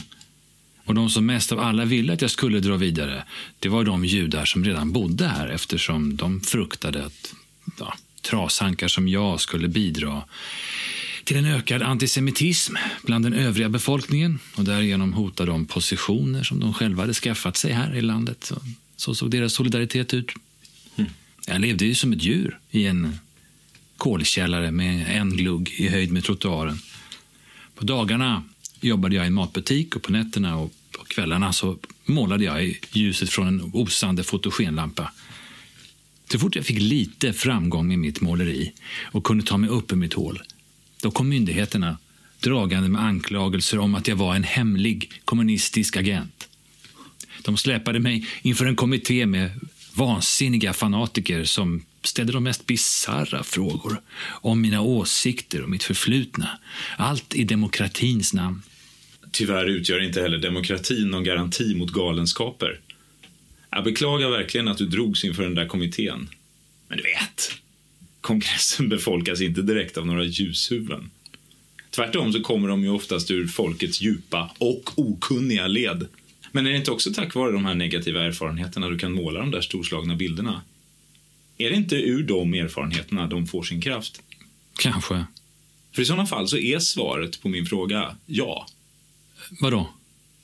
Och 0.88 0.96
de 0.96 1.10
som 1.10 1.26
mest 1.26 1.52
av 1.52 1.60
alla 1.60 1.86
ville 1.86 2.14
att 2.14 2.22
jag 2.22 2.32
skulle 2.32 2.60
dra 2.60 2.78
vidare, 2.78 3.24
det 3.60 3.70
var 3.70 3.84
de 3.84 4.06
judar 4.06 4.46
som 4.46 4.64
redan 4.64 4.92
bodde 4.92 5.28
här 5.28 5.48
eftersom 5.48 6.16
de 6.16 6.42
fruktade 6.42 7.06
att 7.06 7.34
ja, 7.80 7.94
trashankar 8.22 8.88
som 8.88 9.08
jag 9.08 9.42
skulle 9.42 9.68
bidra 9.68 10.24
till 11.24 11.38
en 11.38 11.46
ökad 11.46 11.82
antisemitism 11.82 12.76
bland 13.04 13.26
den 13.26 13.34
övriga 13.34 13.70
befolkningen 13.70 14.40
och 14.56 14.64
därigenom 14.64 15.14
hota 15.14 15.46
de 15.46 15.66
positioner 15.66 16.44
som 16.44 16.60
de 16.60 16.74
själva 16.74 17.04
hade 17.04 17.14
skaffat 17.14 17.58
sig 17.58 17.72
här 17.72 17.96
i 17.96 18.02
landet. 18.02 18.44
Så, 18.44 18.62
så 18.96 19.16
såg 19.16 19.32
deras 19.32 19.54
solidaritet 19.54 20.14
ut. 20.14 20.32
Jag 21.48 21.62
levde 21.62 21.86
ju 21.86 21.96
som 21.96 22.14
ett 22.14 22.24
djur 22.24 22.60
i 22.72 22.86
en 22.86 23.20
kolkällare 23.98 24.72
med 24.72 25.18
en 25.18 25.38
glugg 25.38 25.70
i 25.78 25.88
höjd 25.88 26.12
med 26.12 26.24
trottoaren. 26.24 26.80
På 27.76 27.86
dagarna 27.86 28.44
jobbade 28.82 29.16
jag 29.16 29.26
i 29.26 29.28
en 29.28 29.34
matbutik 29.34 29.96
och 29.96 30.02
på 30.02 30.12
nätterna 30.12 30.58
och 30.58 30.74
på 30.92 31.04
kvällarna 31.06 31.54
så 31.54 31.78
målade 32.06 32.44
jag 32.44 32.66
i 32.66 32.80
ljuset 32.92 33.30
från 33.30 33.48
en 33.48 33.72
osande 33.74 34.24
fotogenlampa. 34.24 35.12
Så 36.32 36.40
fort 36.40 36.56
jag 36.56 36.66
fick 36.66 36.80
lite 36.80 37.34
framgång 37.34 37.88
med 37.88 38.00
mitt 38.00 38.22
måleri 38.22 38.74
och 39.04 39.24
kunde 39.24 39.44
ta 39.44 39.58
mig 39.58 39.70
upp 39.70 39.92
ur 39.92 39.96
mitt 39.96 40.14
hål, 40.14 40.42
då 41.02 41.12
kom 41.12 41.30
myndigheterna 41.30 41.98
dragande 42.40 42.90
med 42.90 43.02
anklagelser 43.02 43.80
om 43.80 43.96
att 43.96 44.08
jag 44.08 44.16
var 44.16 44.36
en 44.36 44.44
hemlig 44.44 45.12
kommunistisk 45.26 45.98
agent. 45.98 46.48
De 47.44 47.58
släpade 47.58 48.00
mig 48.00 48.28
inför 48.42 48.66
en 48.66 48.76
kommitté 48.76 49.26
med 49.26 49.52
vansinniga 49.94 50.74
fanatiker 50.74 51.44
som 51.44 51.82
ställde 52.04 52.34
de 52.34 52.44
mest 52.44 52.66
bisarra 52.66 53.44
frågor 53.44 54.02
om 54.42 54.62
mina 54.62 54.82
åsikter 54.82 55.62
och 55.62 55.70
mitt 55.70 55.84
förflutna. 55.84 56.50
Allt 56.98 57.36
i 57.36 57.44
demokratins 57.44 58.34
namn. 58.34 58.62
Tyvärr 59.32 59.66
utgör 59.66 60.04
inte 60.04 60.22
heller 60.22 60.38
demokratin 60.38 61.10
någon 61.10 61.24
garanti 61.24 61.76
mot 61.76 61.92
galenskaper. 61.92 62.80
Jag 63.70 63.84
beklagar 63.84 64.30
verkligen 64.30 64.68
att 64.68 64.78
du 64.78 64.86
drogs 64.86 65.24
inför 65.24 65.44
den 65.44 65.56
där 65.56 65.68
kommittén. 65.68 66.30
Men 66.88 66.98
du 66.98 67.04
vet, 67.04 67.52
kongressen 68.22 68.90
befolkas 68.90 69.42
inte 69.42 69.62
direkt 69.62 69.98
av 69.98 70.06
några 70.06 70.24
ljushuvuden. 70.24 71.10
Tvärtom 71.90 72.34
så 72.34 72.42
kommer 72.42 72.70
de 72.70 72.84
ju 72.84 72.90
oftast 72.90 73.32
ur 73.32 73.48
folkets 73.48 74.02
djupa 74.02 74.52
och 74.58 74.92
okunniga 74.96 75.68
led. 75.68 76.08
Men 76.52 76.68
är 76.68 76.72
det 76.72 76.78
inte 76.78 76.92
också 76.92 77.14
tack 77.14 77.36
vare 77.36 77.52
de 77.52 77.66
här 77.66 77.76
negativa 77.76 78.24
erfarenheterna 78.24 78.90
du 78.90 78.98
kan 78.98 79.14
måla 79.14 79.40
de 79.40 79.52
där 79.52 79.62
storslagna 79.62 80.16
bilderna? 80.16 80.62
Är 81.58 81.70
det 81.70 81.76
inte 81.76 81.96
ur 81.96 82.24
de 82.24 82.54
erfarenheterna 82.54 83.28
de 83.28 83.48
får 83.48 83.64
sin 83.64 83.82
kraft? 83.82 84.22
Kanske. 84.80 85.26
För 85.92 86.02
i 86.02 86.06
sådana 86.06 86.26
fall 86.26 86.48
så 86.48 86.58
är 86.58 86.80
svaret 86.80 87.42
på 87.42 87.50
min 87.50 87.66
fråga 87.66 88.16
ja. 88.26 88.68
Vadå? 89.62 89.90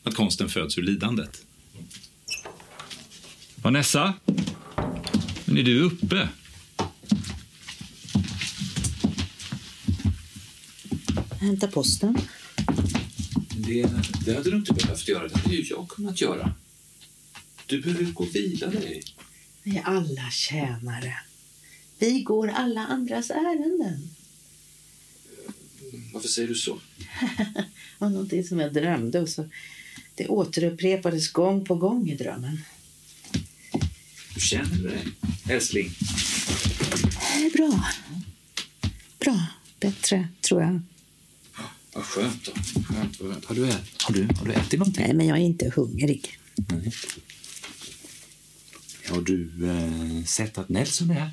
Att 0.03 0.15
konsten 0.15 0.49
föds 0.49 0.77
ur 0.77 0.81
lidandet. 0.81 1.45
Vanessa? 3.55 4.13
Men 5.45 5.57
är 5.57 5.63
du 5.63 5.81
uppe? 5.81 6.29
Hämta 11.39 11.67
posten. 11.67 12.17
Det, 13.49 13.89
det 14.25 14.33
hade 14.33 14.49
du 14.49 14.57
inte 14.57 14.73
behövt 14.73 15.07
göra. 15.07 15.27
Det 15.27 15.37
hade 15.39 15.55
ju 15.55 15.63
jag 15.63 15.89
kunnat 15.89 16.21
göra. 16.21 16.53
Du 17.65 17.81
behöver 17.81 18.03
gå 18.03 18.23
och 18.23 18.35
vila 18.35 18.67
dig. 18.67 19.03
Vi 19.63 19.77
är 19.77 19.83
alla 19.83 20.29
tjänare. 20.31 21.17
Vi 21.99 22.21
går 22.21 22.47
alla 22.47 22.81
andras 22.81 23.29
ärenden. 23.29 24.09
Varför 26.13 26.27
säger 26.27 26.47
du 26.47 26.55
så? 26.55 26.79
Det 27.99 28.05
var 28.05 28.09
någonting 28.09 28.43
som 28.43 28.59
jag 28.59 28.73
drömde 28.73 29.19
och 29.19 29.29
så 29.29 29.49
det 30.15 30.27
återupprepades 30.27 31.31
gång 31.31 31.65
på 31.65 31.75
gång 31.75 32.09
i 32.09 32.15
drömmen. 32.15 32.61
Hur 34.33 34.41
känner 34.41 34.75
du 34.75 34.89
dig, 34.89 35.07
älskling? 35.49 35.91
Det 37.37 37.45
är 37.45 37.51
bra. 37.51 37.85
Bra. 39.19 39.45
Bättre, 39.79 40.27
tror 40.41 40.61
jag. 40.61 40.81
Vad 41.93 42.03
skönt. 42.03 42.45
Då. 42.45 42.51
skönt, 42.83 43.21
vad 43.21 43.31
skönt. 43.31 43.45
Har, 43.45 43.55
du 43.55 43.65
har, 43.65 44.13
du, 44.13 44.27
har 44.39 44.45
du 44.45 44.53
ätit 44.53 44.79
någonting? 44.79 45.03
Nej, 45.05 45.13
men 45.13 45.27
jag 45.27 45.37
är 45.37 45.41
inte 45.41 45.71
hungrig. 45.75 46.37
Nej. 46.55 46.91
Har 49.09 49.21
du 49.21 49.49
eh, 49.69 50.23
sett 50.25 50.57
att 50.57 50.69
Nelson 50.69 51.09
är 51.11 51.13
här? 51.13 51.31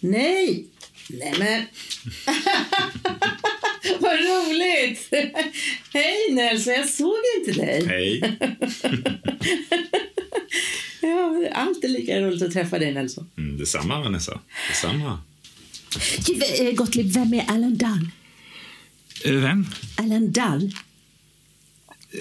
Nej! 0.00 0.66
Nej, 1.08 1.34
men... 1.38 1.66
Vad 4.00 4.12
roligt! 4.18 5.08
Hej 5.92 6.32
Nelson, 6.32 6.72
jag 6.72 6.88
såg 6.88 7.14
inte 7.38 7.60
dig. 7.60 7.86
Hej. 7.86 8.38
Ja, 11.00 11.48
alltid 11.52 11.90
lika 11.90 12.20
roligt 12.20 12.42
att 12.42 12.52
träffa 12.52 12.78
dig 12.78 12.94
Nelson. 12.94 13.30
Mm, 13.38 13.58
detsamma, 13.58 14.00
Vanessa. 14.00 14.40
Detsamma. 14.68 15.20
Eh, 16.60 16.72
Gottlieb, 16.74 17.06
vem 17.06 17.34
är 17.34 17.44
Alan 17.50 17.76
Dull? 17.76 18.10
Eh, 19.24 19.32
Vem? 19.40 19.66
Alan 19.96 20.32
Dull? 20.32 20.72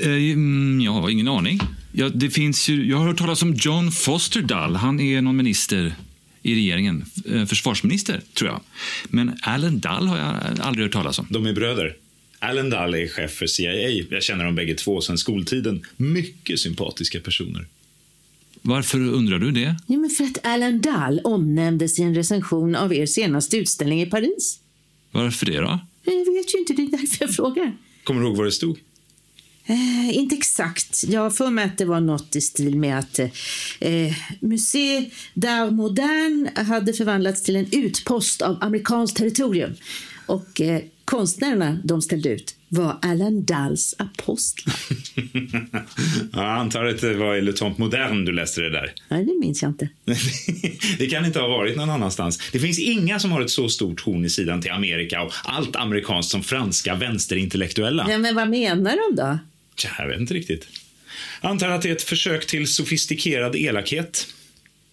Eh, 0.01 0.07
mm, 0.31 0.81
Jag 0.81 0.91
har 0.91 1.09
ingen 1.09 1.27
aning. 1.27 1.59
Ja, 1.95 2.09
det 2.09 2.29
finns 2.29 2.69
ju, 2.69 2.85
jag 2.85 2.97
har 2.97 3.07
hört 3.07 3.17
talas 3.17 3.41
om 3.41 3.53
John 3.53 3.91
Foster 3.91 4.41
Dull. 4.41 4.75
Han 4.75 4.99
är 4.99 5.21
någon 5.21 5.37
minister 5.37 5.95
i 6.41 6.55
regeringen. 6.55 7.05
Eh, 7.31 7.45
Försvarsminister, 7.45 8.21
tror 8.33 8.49
jag. 8.49 8.61
Men 9.09 9.37
Alan 9.41 9.79
Dull 9.79 10.07
har 10.07 10.17
jag 10.17 10.59
aldrig 10.59 10.85
hört 10.85 10.93
talas 10.93 11.19
om. 11.19 11.27
De 11.29 11.45
är 11.45 11.53
bröder. 11.53 11.95
Alan 12.39 12.69
Dahl 12.69 12.93
är 12.95 13.07
chef 13.07 13.31
för 13.31 13.47
CIA. 13.47 13.89
Jag 14.09 14.23
känner 14.23 14.45
dem 14.45 14.55
bägge 14.55 14.75
två 14.75 15.01
sedan 15.01 15.17
skoltiden. 15.17 15.85
Mycket 15.97 16.59
sympatiska 16.59 17.19
personer. 17.19 17.67
Varför 18.61 18.99
undrar 18.99 19.39
du 19.39 19.51
det? 19.51 19.75
Ja, 19.87 19.97
men 19.97 20.09
för 20.09 20.23
att 20.23 20.45
Alan 20.45 20.81
Dull 20.81 21.21
omnämndes 21.23 21.99
i 21.99 22.01
en 22.03 22.15
recension 22.15 22.75
av 22.75 22.93
er 22.93 23.05
senaste 23.05 23.57
utställning 23.57 24.01
i 24.01 24.05
Paris. 24.05 24.59
Varför 25.11 25.45
det 25.45 25.57
då? 25.57 25.79
Jag 26.03 26.33
vet 26.33 26.53
ju 26.53 26.59
inte, 26.59 26.73
det 26.73 26.81
är 26.81 26.91
därför 26.91 27.25
jag 27.25 27.35
frågar. 27.35 27.77
Kommer 28.03 28.21
du 28.21 28.27
ihåg 28.27 28.37
vad 28.37 28.45
det 28.47 28.51
stod? 28.51 28.79
Eh, 29.65 30.17
inte 30.17 30.35
exakt. 30.35 31.03
Jag 31.07 31.21
har 31.21 31.29
för 31.29 31.49
mig 31.49 31.65
att 31.65 31.77
det 31.77 31.85
var 31.85 31.99
något 31.99 32.35
i 32.35 32.41
stil 32.41 32.77
med 32.77 32.99
att 32.99 33.19
eh, 33.79 34.13
Musée 34.39 35.11
d'Art 35.33 35.71
Moderne 35.71 36.51
hade 36.55 36.93
förvandlats 36.93 37.43
till 37.43 37.55
en 37.55 37.67
utpost 37.71 38.41
av 38.41 38.57
amerikanskt 38.61 39.17
territorium. 39.17 39.75
Och 40.25 40.61
eh, 40.61 40.81
konstnärerna 41.05 41.79
de 41.83 42.01
ställde 42.01 42.29
ut 42.29 42.55
var 42.69 42.97
Alan 43.01 43.43
Dulls 43.43 43.95
apostlar. 43.97 44.75
Ja, 46.33 46.41
jag 46.41 46.59
antar 46.59 46.85
att 46.85 47.01
det 47.01 47.13
var 47.13 47.35
i 47.35 47.41
Le 47.41 47.53
Temps 47.53 47.79
Moderne 47.79 48.25
du 48.25 48.31
läste 48.31 48.61
det 48.61 48.69
där. 48.69 48.93
Nej, 49.09 49.25
det 49.25 49.39
minns 49.39 49.61
jag 49.61 49.71
inte. 49.71 49.89
det 50.97 51.07
kan 51.07 51.25
inte 51.25 51.39
ha 51.39 51.47
varit 51.47 51.77
någon 51.77 51.89
annanstans. 51.89 52.49
Det 52.51 52.59
finns 52.59 52.79
inga 52.79 53.19
som 53.19 53.31
har 53.31 53.41
ett 53.41 53.49
så 53.49 53.69
stort 53.69 54.01
horn 54.01 54.25
i 54.25 54.29
sidan 54.29 54.61
till 54.61 54.71
Amerika 54.71 55.21
och 55.21 55.33
allt 55.43 55.75
amerikanskt 55.75 56.31
som 56.31 56.43
franska 56.43 56.95
vänsterintellektuella. 56.95 58.05
Ja, 58.09 58.17
men 58.17 58.35
vad 58.35 58.49
menar 58.49 58.95
de 59.09 59.15
då? 59.15 59.39
Jag 59.99 60.07
vet 60.07 60.19
inte 60.19 60.33
riktigt. 60.33 60.67
Antar 61.41 61.69
att 61.69 61.81
det 61.81 61.89
är 61.89 61.95
ett 61.95 62.03
försök 62.03 62.47
till 62.47 62.67
sofistikerad 62.67 63.55
elakhet. 63.55 64.27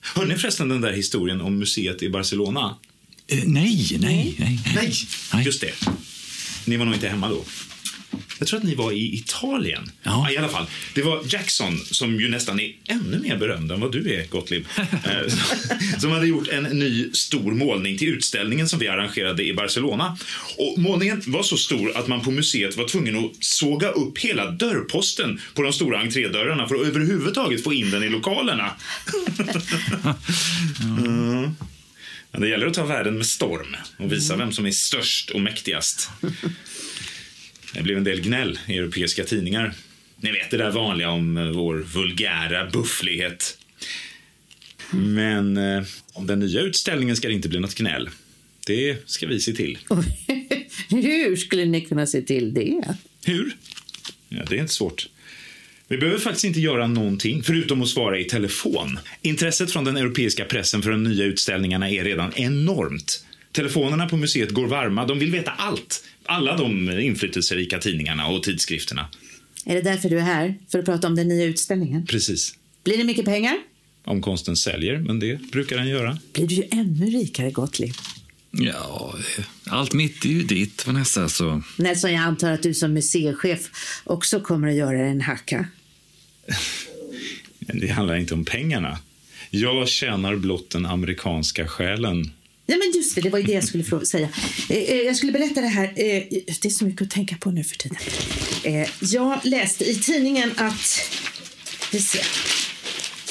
Hörde 0.01 0.29
ni 0.29 0.37
förresten 0.39 0.69
den 0.69 0.81
där 0.81 0.93
historien 0.93 1.41
om 1.41 1.59
museet 1.59 2.03
i 2.03 2.09
Barcelona? 2.09 2.79
Eh, 3.27 3.39
nej, 3.47 3.99
nej, 4.01 4.37
nej. 4.39 4.61
Nej, 4.75 4.93
Nej. 5.35 5.45
just 5.45 5.61
det. 5.61 5.73
Ni 6.65 6.77
var 6.77 6.85
nog 6.85 6.95
inte 6.95 7.09
hemma 7.09 7.29
då. 7.29 7.45
Jag 8.41 8.49
tror 8.49 8.59
att 8.59 8.65
ni 8.65 8.75
var 8.75 8.93
i 8.93 9.15
Italien. 9.15 9.91
Ja. 10.03 10.31
I 10.31 10.37
alla 10.37 10.49
fall. 10.49 10.67
Det 10.95 11.03
var 11.03 11.23
Jackson, 11.29 11.79
som 11.79 12.21
ju 12.21 12.29
nästan 12.29 12.61
är 12.61 12.73
ännu 12.89 13.19
mer 13.19 13.37
berömd 13.37 13.73
än 13.73 13.81
vad 13.81 13.93
du 13.93 14.15
är, 14.15 14.27
Gottlieb. 14.27 14.65
eh, 14.77 15.33
som 15.99 16.13
hade 16.13 16.27
gjort 16.27 16.49
en 16.49 16.63
ny 16.63 17.13
stor 17.13 17.53
målning 17.53 17.99
till 17.99 18.09
utställningen 18.09 18.69
som 18.69 18.79
vi 18.79 18.89
arrangerade 18.89 19.45
i 19.45 19.55
Barcelona. 19.55 20.19
Och 20.59 20.79
målningen 20.79 21.23
var 21.27 21.43
så 21.43 21.57
stor 21.57 21.97
att 21.97 22.09
man 22.09 22.21
på 22.21 22.31
museet 22.31 22.77
var 22.77 22.89
tvungen 22.89 23.25
att 23.25 23.45
såga 23.45 23.89
upp 23.89 24.19
hela 24.19 24.51
dörrposten 24.51 25.41
på 25.55 25.63
de 25.63 25.73
stora 25.73 26.01
entrédörrarna 26.01 26.69
för 26.69 26.75
att 26.75 26.87
överhuvudtaget 26.87 27.65
få 27.65 27.73
in 27.73 27.91
den 27.91 28.03
i 28.03 28.09
lokalerna. 28.09 28.71
Mm. 30.83 31.55
Ja, 32.33 32.39
det 32.39 32.49
gäller 32.49 32.67
att 32.67 32.75
ta 32.75 32.85
världen 32.85 33.17
med 33.17 33.27
storm 33.27 33.77
och 33.97 34.13
visa 34.13 34.37
vem 34.37 34.53
som 34.53 34.67
är 34.67 34.71
störst 34.71 35.31
och 35.31 35.41
mäktigast. 35.41 36.11
Det 37.75 37.83
blev 37.83 37.97
en 37.97 38.05
del 38.05 38.21
gnäll 38.21 38.59
i 38.69 38.79
europeiska 38.79 39.25
tidningar. 39.25 39.75
Ni 40.17 40.33
vet 40.33 40.50
det 40.50 40.57
där 40.57 40.71
vanliga 40.71 41.11
om 41.11 41.37
eh, 41.37 41.45
vår 41.45 41.75
vulgära 41.79 42.71
bufflighet. 42.71 43.59
Men 44.91 45.57
eh, 45.57 45.83
om 46.12 46.27
den 46.27 46.39
nya 46.41 46.61
utställningen 46.61 47.17
ska 47.17 47.29
det 47.29 47.35
inte 47.35 47.49
bli 47.49 47.61
något 47.61 47.75
gnäll. 47.75 48.11
Det 48.67 49.11
ska 49.11 49.27
vi 49.27 49.41
se 49.41 49.53
till. 49.53 49.79
Hur 50.89 51.37
skulle 51.37 51.65
ni 51.65 51.81
kunna 51.81 52.07
se 52.07 52.23
till 52.23 52.55
det? 52.55 52.83
Hur? 53.25 53.57
Ja, 54.29 54.45
det 54.49 54.57
är 54.57 54.61
inte 54.61 54.75
svårt. 54.75 55.09
Vi 55.89 55.99
behöver 55.99 56.19
faktiskt 56.19 56.45
inte 56.45 56.61
göra 56.61 56.87
någonting 56.87 57.43
förutom 57.43 57.83
att 57.83 57.89
svara 57.89 58.19
i 58.19 58.25
telefon. 58.25 58.99
Intresset 59.23 59.73
från 59.73 59.85
den 59.85 59.97
europeiska 59.97 60.45
pressen 60.45 60.83
för 60.83 60.91
de 60.91 61.03
nya 61.03 61.25
utställningarna 61.25 61.91
är 61.91 62.05
redan 62.05 62.33
enormt. 62.35 63.25
Telefonerna 63.53 64.09
på 64.09 64.17
museet 64.17 64.50
går 64.50 64.67
varma. 64.67 65.07
De 65.07 65.19
vill 65.19 65.31
veta 65.31 65.50
allt. 65.50 66.05
Alla 66.31 66.57
de 66.57 66.91
inflytelserika 67.01 67.79
tidningarna 67.79 68.27
och 68.27 68.43
tidskrifterna. 68.43 69.09
Är 69.65 69.75
det 69.75 69.83
därför 69.83 70.11
du 70.11 70.19
är 70.19 70.23
här? 70.23 70.59
För 70.69 70.79
att 70.79 70.85
prata 70.85 71.07
om 71.07 71.17
den 71.17 71.29
nya 71.29 71.45
utställningen? 71.45 72.07
Precis. 72.07 72.55
Blir 72.85 72.99
det 72.99 73.05
mycket 73.05 73.25
pengar? 73.25 73.59
Om 74.05 74.23
konsten 74.23 74.57
säljer, 74.57 74.99
men 74.99 75.21
det 75.21 75.41
brukar 75.53 75.77
den 75.77 75.89
göra. 75.89 76.19
Blir 76.33 76.47
du 76.47 76.55
ju 76.55 76.65
ännu 76.71 77.07
rikare, 77.07 77.51
Gottlieb. 77.51 77.95
Ja, 78.51 79.15
allt 79.67 79.93
mitt 79.93 80.25
är 80.25 80.29
ju 80.29 80.43
ditt, 80.43 80.87
Vanessa. 80.87 81.29
Så. 81.29 81.63
Nelson, 81.77 82.13
jag 82.13 82.23
antar 82.23 82.53
att 82.53 82.63
du 82.63 82.75
som 82.75 82.93
museichef 82.93 83.71
också 84.05 84.41
kommer 84.41 84.69
att 84.69 84.75
göra 84.75 85.07
en 85.07 85.21
hacka. 85.21 85.67
Det 87.59 87.89
handlar 87.89 88.17
inte 88.17 88.35
om 88.35 88.45
pengarna. 88.45 88.99
Jag 89.51 89.89
tjänar 89.89 90.37
blott 90.37 90.71
den 90.71 90.87
amerikanska 90.87 91.69
själen. 91.69 92.33
Nej 92.71 92.79
men 92.79 92.93
just 92.95 93.15
det, 93.15 93.21
det 93.21 93.31
var 93.31 93.39
ju 93.39 93.45
det 93.45 93.53
jag 93.53 93.65
skulle 93.65 94.07
säga. 94.07 94.29
Eh, 94.69 94.77
eh, 94.77 94.97
jag 94.97 95.17
skulle 95.17 95.33
berätta 95.33 95.61
det 95.61 95.67
här. 95.67 95.85
Eh, 95.85 96.23
det 96.62 96.65
är 96.65 96.71
så 96.71 96.85
mycket 96.85 97.03
att 97.03 97.11
tänka 97.11 97.37
på 97.37 97.50
nu 97.50 97.65
för 97.65 97.77
tiden. 97.77 97.99
Eh, 98.65 98.89
jag 99.00 99.41
läste 99.43 99.91
i 99.91 99.95
tidningen 99.95 100.50
att... 100.57 101.00
Vi 101.93 102.00
ser. 102.00 102.27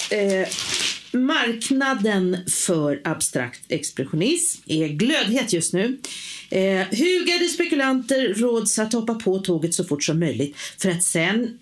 Eh, 0.10 0.48
marknaden 1.12 2.38
för 2.50 3.02
abstrakt 3.04 3.62
expressionism 3.68 4.62
är 4.66 4.88
glödhet 4.88 5.54
just 5.54 5.74
nu. 5.74 6.00
Eh, 6.50 6.86
hugade 6.92 7.48
spekulanter 7.54 8.34
råds 8.34 8.80
att 8.80 8.94
hoppa 8.94 9.14
på 9.14 9.40
tåget 9.40 9.74
så 9.74 9.84
fort 9.84 10.04
som 10.04 10.20
möjligt 10.20 10.58
för 10.78 10.90
att 10.90 11.04
sen 11.04 11.60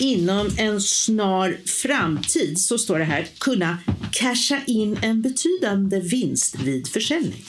inom 0.00 0.50
en 0.56 0.80
snar 0.80 1.58
framtid, 1.66 2.58
så 2.58 2.78
står 2.78 2.98
det 2.98 3.04
här, 3.04 3.28
kunna 3.38 3.78
casha 4.12 4.60
in 4.66 4.98
en 5.02 5.22
betydande 5.22 6.00
vinst 6.00 6.60
vid 6.60 6.88
försäljning. 6.88 7.44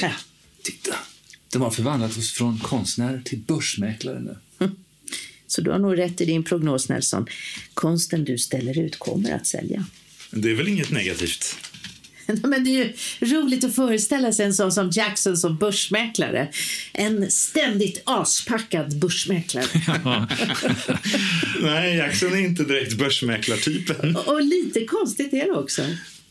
Ja. 0.00 0.10
Titta, 0.62 0.94
de 1.52 1.62
har 1.62 1.70
förvandlat 1.70 2.18
oss 2.18 2.32
från 2.32 2.58
konstnärer 2.58 3.22
till 3.24 3.38
börsmäklare 3.38 4.20
nu. 4.20 4.36
Så 5.46 5.60
du 5.60 5.70
har 5.70 5.78
nog 5.78 5.98
rätt 5.98 6.20
i 6.20 6.24
din 6.24 6.44
prognos, 6.44 6.88
Nelson. 6.88 7.26
Konsten 7.74 8.24
du 8.24 8.38
ställer 8.38 8.78
ut 8.78 8.98
kommer 8.98 9.32
att 9.32 9.46
sälja. 9.46 9.84
Det 10.30 10.50
är 10.50 10.54
väl 10.54 10.68
inget 10.68 10.90
negativt? 10.90 11.56
Men 12.42 12.64
det 12.64 12.70
är 12.70 12.84
ju 12.84 12.92
roligt 13.20 13.64
att 13.64 13.74
föreställa 13.74 14.32
sig 14.32 14.46
en 14.46 14.54
sån 14.54 14.72
som 14.72 14.90
Jackson 14.90 15.36
som 15.36 15.56
börsmäklare. 15.56 16.48
En 16.92 17.30
ständigt 17.30 18.02
aspackad 18.04 18.98
börsmäklare. 18.98 19.66
Nej, 21.62 21.96
Jackson 21.96 22.32
är 22.32 22.36
inte 22.36 22.64
direkt 22.64 22.98
börsmäklartypen. 22.98 24.16
Och, 24.16 24.28
och 24.28 24.42
lite 24.42 24.84
konstigt 24.84 25.32
är 25.32 25.44
det 25.44 25.52
också. 25.52 25.82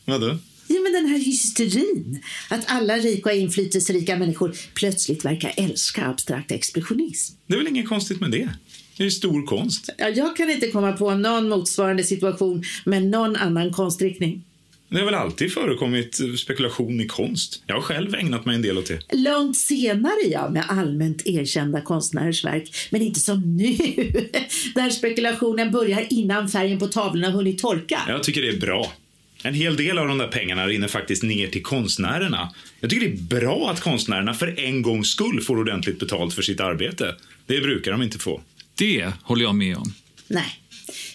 Vadå? 0.06 0.38
Ja, 0.68 0.76
men 0.84 0.94
den 0.94 1.06
här 1.06 1.20
hysterin. 1.20 2.24
Att 2.50 2.64
alla 2.68 2.98
rika 2.98 3.30
och 3.30 3.36
inflytelserika 3.36 4.16
människor 4.16 4.56
plötsligt 4.74 5.26
verkar 5.26 5.54
älska 5.58 6.06
abstrakt 6.06 6.52
expressionism. 6.52 7.36
Det 7.48 7.54
är 7.54 7.58
väl 7.58 7.68
inget 7.68 7.88
konstigt 7.88 8.22
med 8.22 8.32
det? 8.32 8.50
Det 8.98 9.06
är 9.06 9.10
stor 9.10 9.46
konst. 9.46 9.90
Ja, 9.98 10.10
jag 10.10 10.38
kan 10.38 10.50
inte 10.50 10.68
komma 10.68 10.92
på 10.92 11.16
någon 11.16 11.50
motsvarande 11.50 12.04
situation 12.04 12.64
med 12.86 13.04
någon 13.04 13.36
annan 13.36 13.74
konstriktning. 13.74 14.44
Det 14.90 14.98
har 14.98 15.06
väl 15.06 15.14
alltid 15.14 15.54
förekommit 15.54 16.20
spekulation 16.40 17.02
i 17.02 17.08
konst. 17.08 17.64
Jag 17.66 17.76
har 17.76 17.82
själv 17.82 18.16
ägnat 18.16 18.46
mig 18.46 18.56
en 18.56 18.62
del 18.62 18.78
åt 18.78 18.88
det. 18.88 19.00
Långt 19.12 19.58
senare, 19.58 20.28
ja, 20.32 20.50
med 20.50 20.66
allmänt 20.70 21.22
erkända 21.26 21.82
konstnärers 21.82 22.46
verk. 22.46 22.76
Men 22.90 23.02
inte 23.02 23.20
som 23.20 23.58
nu, 23.58 23.74
där 24.76 24.90
spekulationen 24.90 25.72
börjar 25.72 26.06
innan 26.10 26.50
färgen 26.50 26.80
på 26.80 26.88
tavlorna 26.88 27.30
hunnit 27.30 27.60
torka. 27.60 28.02
Jag 28.08 28.24
tycker 28.24 28.42
det 28.42 28.50
är 28.50 28.60
bra. 28.60 28.94
En 29.44 29.54
hel 29.54 29.76
del 29.76 29.98
av 29.98 30.08
de 30.08 30.18
där 30.18 30.28
pengarna 30.28 30.68
rinner 30.68 30.88
faktiskt 30.88 31.24
ner 31.24 31.48
till 31.48 31.64
konstnärerna. 31.64 32.54
Jag 32.80 32.90
tycker 32.90 33.08
det 33.08 33.14
är 33.14 33.42
bra 33.42 33.72
att 33.72 33.82
konstnärerna 33.82 34.34
för 34.34 34.60
en 34.60 34.82
gångs 34.82 35.08
skull 35.08 35.42
får 35.42 35.58
ordentligt 35.58 36.00
betalt 36.00 36.34
för 36.34 36.42
sitt 36.42 36.60
arbete. 36.60 37.16
Det 37.46 37.62
brukar 37.62 37.92
de 37.92 38.02
inte 38.02 38.20
få. 38.20 38.42
Det 38.76 39.12
håller 39.22 39.44
jag 39.44 39.56
med 39.56 39.78
om. 39.78 39.94
Nej, 40.28 40.60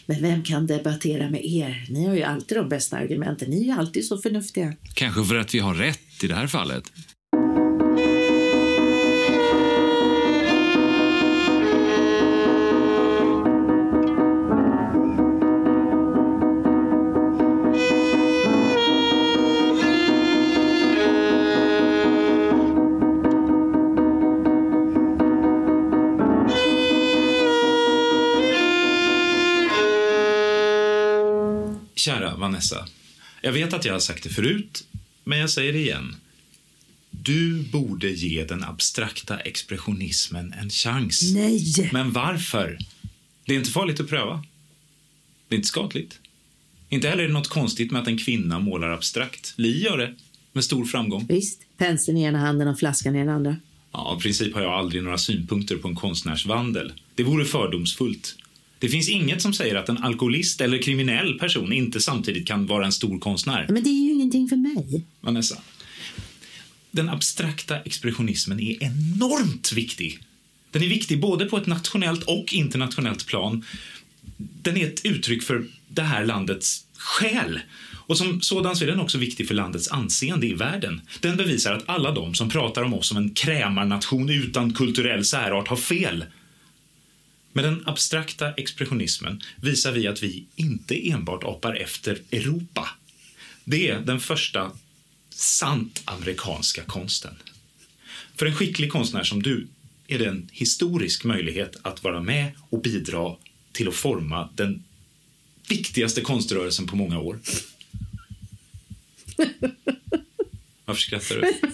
men 0.07 0.23
vem 0.23 0.43
kan 0.43 0.67
debattera 0.67 1.31
med 1.31 1.45
er? 1.45 1.87
Ni 1.89 2.07
har 2.07 2.15
ju 2.15 2.23
alltid 2.23 2.59
de 2.59 2.69
bästa 2.69 2.97
argumenten. 2.97 3.51
Ni 3.51 3.61
är 3.61 3.65
ju 3.65 3.71
alltid 3.71 4.05
så 4.05 4.19
förnuftiga. 4.19 4.73
Kanske 4.95 5.25
för 5.25 5.35
att 5.35 5.55
vi 5.55 5.59
har 5.59 5.75
rätt 5.75 6.25
i 6.25 6.27
det 6.27 6.35
här 6.35 6.47
fallet. 6.47 6.93
Vanessa. 32.43 32.89
Jag 33.43 33.53
vet 33.53 33.73
att 33.73 33.85
jag 33.85 33.93
har 33.93 34.01
sagt 34.01 34.23
det 34.23 34.29
förut, 34.29 34.85
men 35.25 35.39
jag 35.39 35.51
säger 35.51 35.73
det 35.73 35.79
igen. 35.79 36.17
Du 37.11 37.63
borde 37.63 38.11
ge 38.11 38.45
den 38.45 38.65
abstrakta 38.65 39.39
expressionismen 39.39 40.55
en 40.61 40.71
chans. 40.71 41.33
Nej! 41.35 41.91
Men 41.93 42.13
varför? 42.13 42.79
Det 43.47 43.55
är 43.55 43.59
inte 43.59 43.71
farligt 43.71 44.01
att 44.01 44.09
pröva. 44.09 44.45
Det 45.49 45.55
är 45.55 45.57
inte 45.57 45.69
skadligt. 45.69 46.19
Inte 46.89 47.09
heller 47.09 47.23
är 47.23 47.29
det 47.29 47.35
något 47.35 47.49
konstigt 47.49 47.91
med 47.91 48.03
att 48.03 48.09
en 48.09 48.19
kvinna 48.19 48.59
målar 48.59 48.89
abstrakt. 48.91 49.55
Li 49.57 49.83
gör 49.83 49.99
det, 49.99 50.15
med 50.53 50.65
stor 50.65 50.85
framgång. 50.85 51.27
Visst, 51.29 51.63
penseln 51.77 52.19
i 52.19 52.23
ena 52.23 52.39
handen 52.39 52.69
och 52.69 52.79
flaskan 52.79 53.17
i 53.17 53.19
den 53.19 53.29
andra. 53.29 53.57
Ja, 53.93 54.17
i 54.19 54.23
princip 54.23 54.55
har 54.55 54.63
jag 54.63 54.73
aldrig 54.73 55.03
några 55.03 55.19
synpunkter 55.19 55.77
på 55.77 55.89
en 55.89 55.95
konstnärsvandel. 55.95 56.93
Det 57.15 57.25
vore 57.25 57.45
fördomsfullt. 57.45 58.37
Det 58.83 58.89
finns 58.89 59.09
inget 59.09 59.43
som 59.43 59.55
säger 59.55 59.75
att 59.75 59.89
en 59.89 59.99
alkoholist 59.99 60.61
eller 60.61 60.83
kriminell 60.83 61.39
person 61.39 61.73
inte 61.73 62.01
samtidigt 62.01 62.47
kan 62.47 62.67
vara 62.67 62.87
en 62.87 62.93
stor 62.93 63.19
konstnär. 63.19 63.67
Men 63.69 63.83
det 63.83 63.91
är 63.91 64.05
ju 64.05 64.13
ingenting 64.13 64.49
för 64.49 64.57
mig. 64.57 65.05
Vanessa, 65.21 65.59
den 66.91 67.09
abstrakta 67.09 67.81
expressionismen 67.81 68.61
är 68.61 68.83
enormt 68.83 69.73
viktig. 69.73 70.19
Den 70.71 70.83
är 70.83 70.89
viktig 70.89 71.21
både 71.21 71.45
på 71.45 71.57
ett 71.57 71.67
nationellt 71.67 72.23
och 72.23 72.53
internationellt 72.53 73.27
plan. 73.27 73.65
Den 74.37 74.77
är 74.77 74.87
ett 74.87 75.07
uttryck 75.07 75.43
för 75.43 75.67
det 75.89 76.03
här 76.03 76.25
landets 76.25 76.87
själ. 76.97 77.61
Och 78.07 78.19
som 78.19 78.41
sådan 78.41 78.77
så 78.77 78.85
är 78.85 78.89
den 78.89 79.01
också 79.01 79.19
viktig 79.19 79.49
för 79.49 79.55
landets 79.55 79.89
anseende 79.89 80.47
i 80.47 80.55
världen. 80.55 81.01
Den 81.21 81.37
bevisar 81.37 81.73
att 81.73 81.89
alla 81.89 82.11
de 82.11 82.35
som 82.35 82.51
pratar 82.51 82.83
om 82.83 82.95
oss 82.95 83.09
som 83.09 83.17
en 83.17 83.31
krämarnation 83.31 84.31
utan 84.31 84.75
kulturell 84.75 85.25
särart 85.25 85.69
har 85.69 85.77
fel. 85.77 86.25
Med 87.53 87.65
den 87.65 87.83
abstrakta 87.87 88.53
expressionismen 88.53 89.41
visar 89.57 89.93
vi 89.93 90.07
att 90.07 90.23
vi 90.23 90.45
inte 90.57 91.11
enbart 91.11 91.45
apar 91.45 91.75
efter 91.75 92.19
Europa. 92.31 92.89
Det 93.65 93.89
är 93.89 94.01
den 94.01 94.21
första 94.21 94.71
sant 95.31 96.03
amerikanska 96.05 96.83
konsten. 96.85 97.35
För 98.37 98.47
en 98.47 98.55
skicklig 98.55 98.93
konstnär 98.93 99.25
som 99.25 99.43
du 99.43 99.67
är 100.09 100.19
det 100.19 100.27
en 100.27 100.49
historisk 100.53 101.25
möjlighet 101.25 101.77
att 101.83 102.05
vara 102.05 102.21
med 102.21 102.53
och 102.71 102.83
bidra 102.83 103.37
till 103.73 103.89
att 103.89 103.95
forma 103.95 104.49
den 104.55 104.85
viktigaste 105.69 106.21
konströrelsen 106.21 106.87
på 106.87 106.97
många 106.97 107.19
år. 107.19 107.39
Varför 110.85 111.01
skrattar 111.01 111.41
du? 111.41 111.53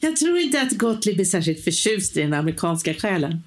Jag 0.00 0.16
tror 0.16 0.38
inte 0.38 0.62
att 0.62 0.72
Gottlieb 0.72 1.20
är 1.20 1.24
särskilt 1.24 1.64
förtjust 1.64 2.16
i 2.16 2.20
den 2.20 2.34
amerikanska 2.34 2.94
själen. 2.94 3.42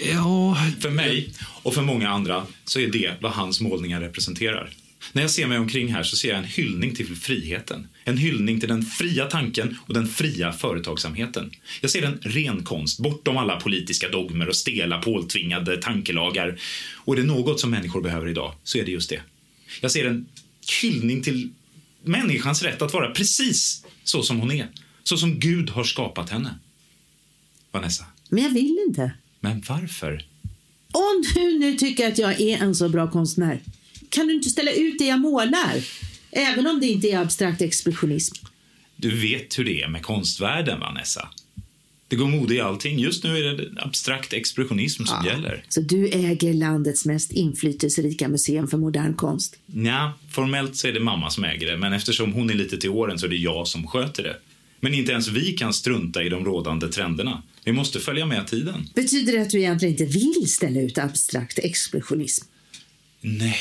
Ja, 0.00 0.56
För 0.80 0.90
mig 0.90 1.32
och 1.62 1.74
för 1.74 1.82
många 1.82 2.08
andra 2.08 2.46
så 2.64 2.80
är 2.80 2.88
det 2.88 3.14
vad 3.20 3.32
hans 3.32 3.60
målningar 3.60 4.00
representerar. 4.00 4.70
När 5.12 5.22
jag 5.22 5.30
ser 5.30 5.46
mig 5.46 5.58
omkring 5.58 5.94
här 5.94 6.02
så 6.02 6.16
ser 6.16 6.28
jag 6.28 6.38
en 6.38 6.44
hyllning 6.44 6.94
till 6.94 7.16
friheten. 7.16 7.88
En 8.04 8.18
hyllning 8.18 8.60
till 8.60 8.68
den 8.68 8.82
fria 8.82 9.26
tanken 9.26 9.78
och 9.86 9.94
den 9.94 10.08
fria 10.08 10.52
företagsamheten. 10.52 11.50
Jag 11.80 11.90
ser 11.90 12.02
en 12.02 12.18
ren 12.22 12.64
konst, 12.64 13.00
bortom 13.00 13.36
alla 13.36 13.60
politiska 13.60 14.08
dogmer 14.08 14.48
och 14.48 14.56
stela 14.56 14.98
påtvingade 14.98 15.76
tankelagar. 15.76 16.60
Och 16.94 17.14
är 17.14 17.20
det 17.20 17.26
något 17.26 17.60
som 17.60 17.70
människor 17.70 18.02
behöver 18.02 18.28
idag 18.28 18.54
så 18.64 18.78
är 18.78 18.84
det 18.84 18.90
just 18.90 19.10
det. 19.10 19.22
Jag 19.80 19.90
ser 19.90 20.06
en 20.06 20.26
hyllning 20.82 21.22
till 21.22 21.50
människans 22.04 22.62
rätt 22.62 22.82
att 22.82 22.92
vara 22.92 23.10
precis 23.10 23.84
så 24.04 24.22
som 24.22 24.40
hon 24.40 24.52
är. 24.52 24.68
Så 25.02 25.16
som 25.16 25.38
Gud 25.38 25.70
har 25.70 25.84
skapat 25.84 26.30
henne. 26.30 26.58
Vanessa, 27.70 28.04
Men 28.28 28.42
jag 28.42 28.50
vill 28.50 28.78
inte. 28.88 29.12
Men 29.42 29.62
varför? 29.68 30.26
Om 30.92 31.24
du 31.34 31.58
nu 31.58 31.74
tycker 31.74 32.08
att 32.08 32.18
jag 32.18 32.40
är 32.40 32.58
en 32.58 32.74
så 32.74 32.88
bra 32.88 33.10
konstnär, 33.10 33.60
kan 34.08 34.26
du 34.26 34.34
inte 34.34 34.50
ställa 34.50 34.72
ut 34.72 34.98
det 34.98 35.04
jag 35.04 35.20
målar? 35.20 35.84
Även 36.30 36.66
om 36.66 36.80
det 36.80 36.86
inte 36.86 37.08
är 37.08 37.18
abstrakt 37.18 37.62
expressionism. 37.62 38.46
Du 38.96 39.20
vet 39.20 39.58
hur 39.58 39.64
det 39.64 39.82
är 39.82 39.88
med 39.88 40.02
konstvärlden, 40.02 40.80
Vanessa. 40.80 41.28
Det 42.08 42.16
går 42.16 42.26
mode 42.26 42.54
i 42.54 42.60
allting. 42.60 42.98
Just 42.98 43.24
nu 43.24 43.36
är 43.38 43.56
det 43.56 43.82
abstrakt 43.82 44.32
expressionism 44.32 45.04
som 45.04 45.26
gäller. 45.26 45.64
Så 45.68 45.80
du 45.80 46.08
äger 46.08 46.54
landets 46.54 47.06
mest 47.06 47.32
inflytelserika 47.32 48.28
museum 48.28 48.68
för 48.68 48.78
modern 48.78 49.14
konst. 49.14 49.56
Nja, 49.66 50.12
formellt 50.30 50.76
så 50.76 50.88
är 50.88 50.92
det 50.92 51.00
mamma 51.00 51.30
som 51.30 51.44
äger 51.44 51.66
det, 51.66 51.78
men 51.78 51.92
eftersom 51.92 52.32
hon 52.32 52.50
är 52.50 52.54
lite 52.54 52.78
till 52.78 52.90
åren 52.90 53.18
så 53.18 53.26
är 53.26 53.30
det 53.30 53.36
jag 53.36 53.68
som 53.68 53.86
sköter 53.86 54.22
det. 54.22 54.36
Men 54.84 54.94
inte 54.94 55.12
ens 55.12 55.28
vi 55.28 55.52
kan 55.52 55.72
strunta 55.72 56.22
i 56.22 56.28
de 56.28 56.44
rådande 56.44 56.88
trenderna. 56.88 57.42
Vi 57.64 57.72
måste 57.72 58.00
följa 58.00 58.26
med 58.26 58.46
tiden. 58.46 58.88
Betyder 58.94 59.32
det 59.32 59.42
att 59.42 59.50
du 59.50 59.58
egentligen 59.58 59.94
inte 59.94 60.18
vill 60.18 60.52
ställa 60.52 60.80
ut 60.80 60.98
abstrakt 60.98 61.58
expressionism? 61.58 62.44
Nej, 63.20 63.58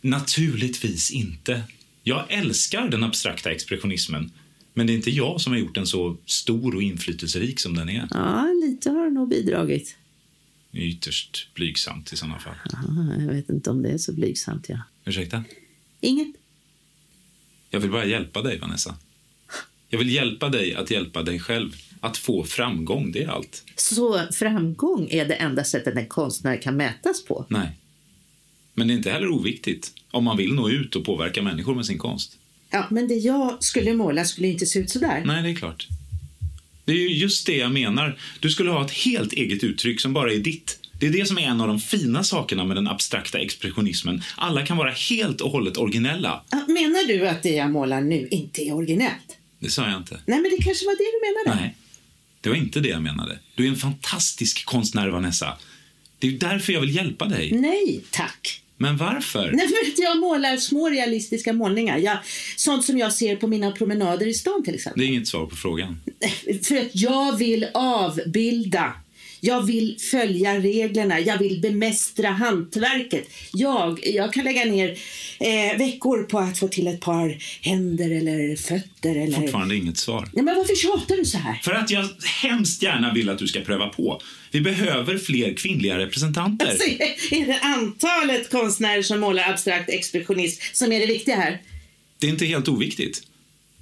naturligtvis 0.00 1.10
inte. 1.10 1.62
Jag 2.02 2.24
älskar 2.28 2.88
den 2.88 3.04
abstrakta 3.04 3.50
expressionismen, 3.50 4.32
men 4.74 4.86
det 4.86 4.92
är 4.92 4.94
inte 4.94 5.10
jag 5.10 5.40
som 5.40 5.52
har 5.52 5.60
gjort 5.60 5.74
den 5.74 5.86
så 5.86 6.16
stor 6.26 6.74
och 6.74 6.82
inflytelserik 6.82 7.60
som 7.60 7.76
den 7.76 7.88
är. 7.88 8.08
Ja, 8.10 8.46
lite 8.66 8.90
har 8.90 9.04
du 9.04 9.10
nog 9.10 9.28
bidragit. 9.28 9.96
Ytterst 10.72 11.48
blygsamt 11.54 12.12
i 12.12 12.16
sådana 12.16 12.38
fall. 12.38 12.54
Ja, 12.72 12.78
jag 13.20 13.34
vet 13.34 13.48
inte 13.48 13.70
om 13.70 13.82
det 13.82 13.88
är 13.88 13.98
så 13.98 14.12
blygsamt, 14.12 14.68
ja. 14.68 14.78
Ursäkta? 15.04 15.44
Inget. 16.00 16.34
Jag 17.70 17.80
vill 17.80 17.90
bara 17.90 18.04
hjälpa 18.04 18.42
dig, 18.42 18.58
Vanessa. 18.58 18.96
Jag 19.94 19.98
vill 19.98 20.10
hjälpa 20.10 20.48
dig 20.48 20.74
att 20.74 20.90
hjälpa 20.90 21.22
dig 21.22 21.38
själv. 21.38 21.76
Att 22.00 22.16
få 22.16 22.44
framgång, 22.44 23.12
det 23.12 23.22
är 23.22 23.28
allt. 23.28 23.62
Så 23.76 24.20
framgång 24.32 25.08
är 25.10 25.24
det 25.24 25.34
enda 25.34 25.64
sättet 25.64 25.96
en 25.96 26.06
konstnär 26.06 26.62
kan 26.62 26.76
mätas 26.76 27.24
på? 27.24 27.46
Nej. 27.48 27.68
Men 28.74 28.88
det 28.88 28.94
är 28.94 28.96
inte 28.96 29.10
heller 29.10 29.28
oviktigt 29.28 29.92
om 30.10 30.24
man 30.24 30.36
vill 30.36 30.54
nå 30.54 30.70
ut 30.70 30.96
och 30.96 31.04
påverka 31.04 31.42
människor 31.42 31.74
med 31.74 31.86
sin 31.86 31.98
konst. 31.98 32.36
Ja, 32.70 32.86
men 32.90 33.08
det 33.08 33.14
jag 33.14 33.64
skulle 33.64 33.94
måla 33.94 34.24
skulle 34.24 34.48
inte 34.48 34.66
se 34.66 34.78
ut 34.78 34.90
så 34.90 34.98
där. 34.98 35.22
Nej, 35.24 35.42
det 35.42 35.50
är 35.50 35.54
klart. 35.54 35.88
Det 36.84 36.92
är 36.92 36.96
ju 36.96 37.14
just 37.14 37.46
det 37.46 37.56
jag 37.56 37.72
menar. 37.72 38.18
Du 38.40 38.50
skulle 38.50 38.70
ha 38.70 38.84
ett 38.84 38.90
helt 38.90 39.32
eget 39.32 39.64
uttryck 39.64 40.00
som 40.00 40.12
bara 40.12 40.32
är 40.32 40.38
ditt. 40.38 40.78
Det 41.00 41.06
är 41.06 41.10
det 41.10 41.26
som 41.26 41.38
är 41.38 41.42
en 41.42 41.60
av 41.60 41.68
de 41.68 41.80
fina 41.80 42.24
sakerna 42.24 42.64
med 42.64 42.76
den 42.76 42.88
abstrakta 42.88 43.38
expressionismen. 43.38 44.22
Alla 44.36 44.66
kan 44.66 44.76
vara 44.76 44.90
helt 44.90 45.40
och 45.40 45.50
hållet 45.50 45.76
originella. 45.76 46.42
Menar 46.50 47.08
du 47.08 47.28
att 47.28 47.42
det 47.42 47.54
jag 47.54 47.70
målar 47.70 48.00
nu 48.00 48.28
inte 48.30 48.62
är 48.62 48.74
originellt? 48.74 49.38
Det 49.64 49.70
sa 49.70 49.88
jag 49.88 49.96
inte. 49.96 50.20
Nej, 50.26 50.40
men 50.40 50.50
det 50.50 50.62
kanske 50.62 50.86
var 50.86 50.92
det 50.92 51.04
du 51.04 51.44
menade. 51.44 51.62
Nej, 51.62 51.76
det 52.40 52.48
var 52.48 52.56
inte 52.56 52.80
det 52.80 52.88
jag 52.88 53.02
menade. 53.02 53.38
Du 53.54 53.64
är 53.66 53.68
en 53.68 53.76
fantastisk 53.76 54.64
konstnär, 54.64 55.08
Vanessa. 55.08 55.58
Det 56.18 56.28
är 56.28 56.32
därför 56.32 56.72
jag 56.72 56.80
vill 56.80 56.96
hjälpa 56.96 57.24
dig. 57.24 57.52
Nej, 57.52 58.04
tack. 58.10 58.62
Men 58.76 58.96
varför? 58.96 59.52
Nej, 59.52 59.68
för 59.68 59.92
att 59.92 59.98
jag 59.98 60.18
målar 60.18 60.56
små 60.56 60.88
realistiska 60.88 61.52
målningar. 61.52 61.98
Jag, 61.98 62.18
sånt 62.56 62.84
som 62.84 62.98
jag 62.98 63.12
ser 63.12 63.36
på 63.36 63.46
mina 63.46 63.72
promenader 63.72 64.26
i 64.26 64.34
stan 64.34 64.64
till 64.64 64.74
exempel. 64.74 65.00
Det 65.00 65.06
är 65.06 65.08
inget 65.08 65.28
svar 65.28 65.46
på 65.46 65.56
frågan. 65.56 66.00
För 66.62 66.76
att 66.76 66.90
jag 66.96 67.36
vill 67.36 67.66
avbilda. 67.74 68.92
Jag 69.46 69.66
vill 69.66 69.96
följa 70.10 70.58
reglerna. 70.58 71.20
Jag 71.20 71.38
vill 71.38 71.60
bemästra 71.60 72.28
hantverket. 72.28 73.28
Jag, 73.52 74.00
jag 74.06 74.32
kan 74.32 74.44
lägga 74.44 74.64
ner 74.64 74.98
eh, 75.40 75.78
veckor 75.78 76.22
på 76.22 76.38
att 76.38 76.58
få 76.58 76.68
till 76.68 76.86
ett 76.86 77.00
par 77.00 77.38
händer 77.60 78.10
eller 78.10 78.56
fötter. 78.56 79.16
Eller... 79.16 79.40
Fortfarande 79.40 79.76
inget 79.76 79.98
svar. 79.98 80.28
Nej, 80.32 80.44
men 80.44 80.56
varför 80.56 80.74
tjatar 80.74 81.16
du 81.16 81.24
så 81.24 81.38
här? 81.38 81.60
För 81.62 81.72
att 81.72 81.90
jag 81.90 82.08
hemskt 82.42 82.82
gärna 82.82 83.12
vill 83.12 83.28
att 83.28 83.38
du 83.38 83.46
ska 83.46 83.60
pröva 83.60 83.88
på. 83.88 84.20
Vi 84.50 84.60
behöver 84.60 85.18
fler 85.18 85.54
kvinnliga 85.54 85.98
representanter. 85.98 86.66
Alltså, 86.66 86.88
är 87.34 87.46
det 87.46 87.58
antalet 87.58 88.50
konstnärer 88.50 89.02
som 89.02 89.20
målar 89.20 89.50
abstrakt 89.50 89.90
expressionism 89.90 90.62
som 90.72 90.92
är 90.92 91.00
det 91.00 91.06
viktiga 91.06 91.36
här? 91.36 91.62
Det 92.18 92.26
är 92.26 92.30
inte 92.30 92.46
helt 92.46 92.68
oviktigt. 92.68 93.22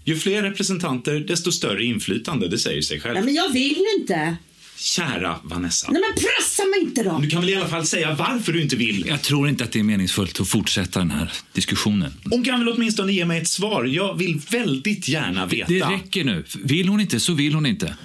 Ju 0.04 0.16
fler 0.16 0.42
representanter, 0.42 1.20
desto 1.20 1.52
större 1.52 1.84
inflytande. 1.84 2.48
Det 2.48 2.58
säger 2.58 2.82
sig 2.82 3.00
själv. 3.00 3.14
Nej, 3.14 3.24
men 3.24 3.34
jag 3.34 3.52
vill 3.52 3.84
inte. 4.00 4.36
Kära 4.76 5.40
Vanessa. 5.44 5.90
Nej, 5.90 6.02
men 6.02 6.24
pressa 6.24 6.64
mig 6.64 6.80
inte 6.80 7.02
då. 7.02 7.18
Du 7.18 7.30
kan 7.30 7.40
väl 7.40 7.50
i 7.50 7.56
alla 7.56 7.68
fall 7.68 7.86
säga 7.86 8.14
varför 8.14 8.52
du 8.52 8.62
inte 8.62 8.76
vill? 8.76 9.06
Jag 9.06 9.22
tror 9.22 9.48
inte 9.48 9.64
att 9.64 9.72
det 9.72 9.78
är 9.78 9.82
meningsfullt 9.82 10.40
att 10.40 10.48
fortsätta 10.48 10.98
den 10.98 11.10
här 11.10 11.32
diskussionen. 11.52 12.12
Hon 12.30 12.44
kan 12.44 12.58
väl 12.58 12.68
åtminstone 12.68 13.12
ge 13.12 13.24
mig 13.24 13.40
ett 13.40 13.48
svar? 13.48 13.84
Jag 13.84 14.14
vill 14.14 14.40
väldigt 14.50 15.08
gärna 15.08 15.46
veta. 15.46 15.72
Det 15.72 15.80
räcker 15.80 16.24
nu. 16.24 16.44
Vill 16.64 16.88
hon 16.88 17.00
inte 17.00 17.20
så 17.20 17.34
vill 17.34 17.54
hon 17.54 17.66
inte. 17.66 17.96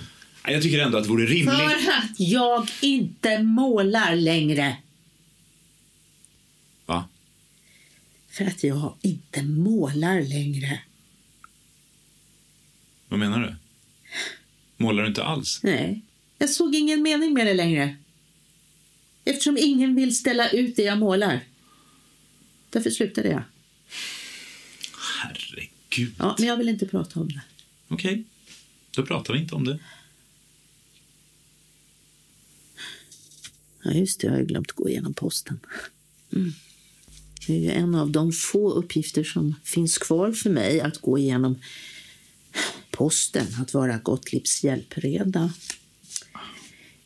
Jag 0.47 0.61
tycker 0.61 0.79
ändå 0.79 0.97
att 0.97 1.03
det 1.03 1.09
vore 1.09 1.25
rimligt. 1.25 1.55
För 1.55 1.91
att 1.97 2.19
jag 2.19 2.69
inte 2.81 3.43
målar 3.43 4.15
längre. 4.15 4.77
Va? 6.85 7.07
För 8.31 8.45
att 8.45 8.63
jag 8.63 8.95
inte 9.01 9.43
målar 9.43 10.21
längre. 10.21 10.79
Vad 13.09 13.19
menar 13.19 13.39
du? 13.39 13.55
Målar 14.83 15.03
du 15.03 15.09
inte 15.09 15.23
alls? 15.23 15.59
Nej, 15.63 16.01
jag 16.37 16.49
såg 16.49 16.75
ingen 16.75 17.01
mening 17.01 17.33
med 17.33 17.47
det 17.47 17.53
längre. 17.53 17.97
Eftersom 19.25 19.57
ingen 19.57 19.95
vill 19.95 20.17
ställa 20.17 20.49
ut 20.49 20.75
det 20.75 20.83
jag 20.83 20.97
målar. 20.97 21.39
Därför 22.69 22.89
slutade 22.89 23.29
jag. 23.29 23.43
Herregud. 25.23 26.15
Ja, 26.19 26.35
men 26.39 26.47
jag 26.47 26.57
vill 26.57 26.69
inte 26.69 26.85
prata 26.85 27.19
om 27.19 27.27
det. 27.27 27.41
Okej, 27.87 28.23
då 28.91 29.05
pratar 29.05 29.33
vi 29.33 29.39
inte 29.39 29.55
om 29.55 29.65
det. 29.65 29.79
Ja, 33.83 33.91
just 33.91 34.19
det. 34.19 34.27
Jag 34.27 34.33
har 34.33 34.43
glömt 34.43 34.71
gå 34.71 34.89
igenom 34.89 35.13
posten. 35.13 35.59
Mm. 36.33 36.53
Det 37.47 37.53
är 37.53 37.59
ju 37.59 37.71
en 37.71 37.95
av 37.95 38.11
de 38.11 38.31
få 38.31 38.71
uppgifter 38.71 39.23
som 39.23 39.55
finns 39.63 39.97
kvar 39.97 40.31
för 40.31 40.49
mig 40.49 40.81
att 40.81 40.97
gå 40.97 41.17
igenom 41.17 41.61
posten, 42.91 43.47
att 43.61 43.73
vara 43.73 43.97
Gottliebs 43.97 44.63
hjälpreda. 44.63 45.53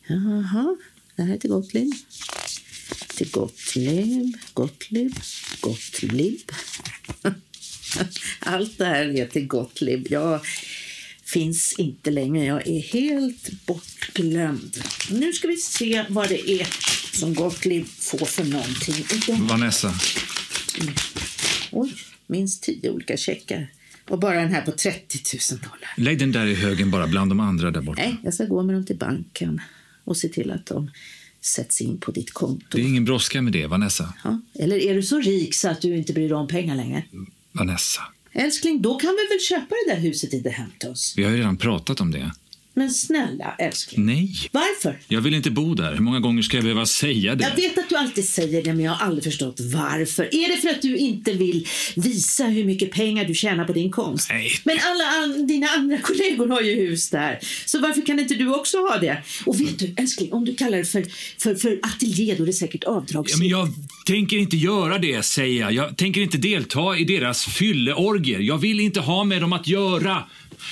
Jaha, 0.06 0.76
det 1.16 1.22
här 1.22 1.34
är 1.34 1.38
till 1.38 1.50
Gottlieb. 1.50 1.92
Till 3.16 3.30
Gottlieb, 3.30 4.36
Gottlieb, 4.54 5.14
Gottlieb. 5.60 6.52
Allt 8.40 8.78
det 8.78 8.84
här 8.84 9.16
är 9.20 9.26
till 9.26 9.46
Gottlieb. 9.46 10.06
Jag 10.10 10.40
finns 11.24 11.74
inte 11.78 12.10
längre. 12.10 12.44
Jag 12.44 12.68
är 12.68 12.80
helt 12.80 13.66
bortglömd. 13.66 14.82
Nu 15.10 15.32
ska 15.32 15.48
vi 15.48 15.56
se 15.56 16.04
vad 16.08 16.28
det 16.28 16.50
är 16.50 16.68
som 17.12 17.34
Gottlieb 17.34 17.86
får 17.86 18.26
för 18.26 18.44
någonting. 18.44 19.46
Vanessa, 19.46 19.94
Oj, 21.70 21.94
minst 22.26 22.62
tio 22.62 22.90
olika 22.90 23.16
checkar. 23.16 23.70
Och 24.08 24.18
bara 24.18 24.40
den 24.40 24.52
här 24.54 24.62
på 24.62 24.72
30 24.72 25.18
000 25.52 25.60
dollar. 25.60 25.94
lägg 25.96 26.18
den 26.18 26.32
där 26.32 26.46
i 26.46 26.54
högen 26.54 26.90
bara 26.90 27.06
bland 27.06 27.30
de 27.30 27.40
andra 27.40 27.70
där 27.70 27.80
borta. 27.80 28.02
Nej, 28.02 28.16
jag 28.24 28.34
ska 28.34 28.44
gå 28.44 28.62
med 28.62 28.74
dem 28.74 28.86
till 28.86 28.96
banken 28.96 29.60
och 30.12 30.16
se 30.16 30.28
till 30.28 30.50
att 30.50 30.66
de 30.66 30.90
sätts 31.40 31.80
in 31.80 31.98
på 31.98 32.10
ditt 32.10 32.32
konto. 32.32 32.66
Det 32.76 32.82
är 32.82 32.86
ingen 32.86 33.04
brådska 33.04 33.42
med 33.42 33.52
det, 33.52 33.66
Vanessa. 33.66 34.14
Ja. 34.24 34.40
Eller 34.54 34.76
är 34.76 34.94
du 34.94 35.02
så 35.02 35.20
rik 35.20 35.54
så 35.54 35.68
att 35.68 35.80
du 35.80 35.96
inte 35.96 36.12
bryr 36.12 36.28
dig 36.28 36.36
om 36.36 36.48
pengar 36.48 36.76
längre? 36.76 37.04
Vanessa, 37.52 38.02
Älskling, 38.32 38.82
då 38.82 38.98
kan 38.98 39.10
vi 39.10 39.34
väl 39.34 39.40
köpa 39.40 39.74
det 39.86 39.94
där 39.94 40.00
huset 40.00 40.34
i 40.34 40.42
The 40.42 40.50
Hamptons? 40.50 41.14
vi 41.16 41.24
har 41.24 41.30
ju 41.30 41.36
redan 41.36 41.56
pratat 41.56 42.00
om 42.00 42.10
det. 42.10 42.32
Men 42.74 42.90
snälla 42.90 43.54
älskling, 43.58 44.06
Nej, 44.06 44.30
varför? 44.52 44.98
jag 45.08 45.20
vill 45.20 45.34
inte 45.34 45.50
bo 45.50 45.74
där. 45.74 45.92
Hur 45.94 46.00
många 46.00 46.20
gånger 46.20 46.42
ska 46.42 46.56
jag 46.56 46.64
behöva 46.64 46.86
säga 46.86 47.34
det? 47.34 47.44
Jag 47.44 47.56
vet 47.56 47.78
att 47.78 47.88
du 47.88 47.96
alltid 47.96 48.28
säger 48.28 48.62
det, 48.62 48.72
men 48.72 48.84
jag 48.84 48.92
har 48.92 49.06
aldrig 49.06 49.24
förstått 49.24 49.60
varför. 49.60 50.22
Är 50.24 50.56
det 50.56 50.60
för 50.62 50.68
att 50.68 50.82
du 50.82 50.96
inte 50.96 51.32
vill 51.32 51.66
visa 51.96 52.44
hur 52.44 52.64
mycket 52.64 52.90
pengar 52.90 53.24
du 53.24 53.34
tjänar 53.34 53.64
på 53.64 53.72
din 53.72 53.90
konst? 53.90 54.28
Nej. 54.30 54.50
Men 54.64 54.78
alla 54.82 55.04
an 55.04 55.46
dina 55.46 55.66
andra 55.68 55.98
kollegor 55.98 56.48
har 56.48 56.60
ju 56.60 56.74
hus 56.74 57.10
där. 57.10 57.38
Så 57.66 57.80
varför 57.80 58.06
kan 58.06 58.18
inte 58.20 58.34
du 58.34 58.54
också 58.54 58.78
ha 58.78 58.98
det? 58.98 59.22
Och 59.46 59.60
vet 59.60 59.78
du, 59.78 59.94
älskling, 59.96 60.32
om 60.32 60.44
du 60.44 60.54
kallar 60.54 60.78
det 60.78 60.84
för, 60.84 61.04
för, 61.38 61.54
för 61.54 61.78
ateljé, 61.82 62.34
då 62.34 62.42
är 62.42 62.46
det 62.46 62.52
säkert 62.52 62.82
Ja, 62.84 62.90
avdragsgillt. 62.90 63.38
men 63.38 63.48
jag 63.48 63.68
tänker 64.06 64.36
inte 64.36 64.56
göra 64.56 64.98
det, 64.98 65.22
säger 65.24 65.60
jag. 65.60 65.72
Jag 65.72 65.96
tänker 65.96 66.20
inte 66.20 66.38
delta 66.38 66.96
i 66.98 67.04
deras 67.04 67.44
fylleorgier. 67.44 68.38
Jag 68.40 68.58
vill 68.58 68.80
inte 68.80 69.00
ha 69.00 69.24
med 69.24 69.40
dem 69.40 69.52
att 69.52 69.68
göra. 69.68 70.24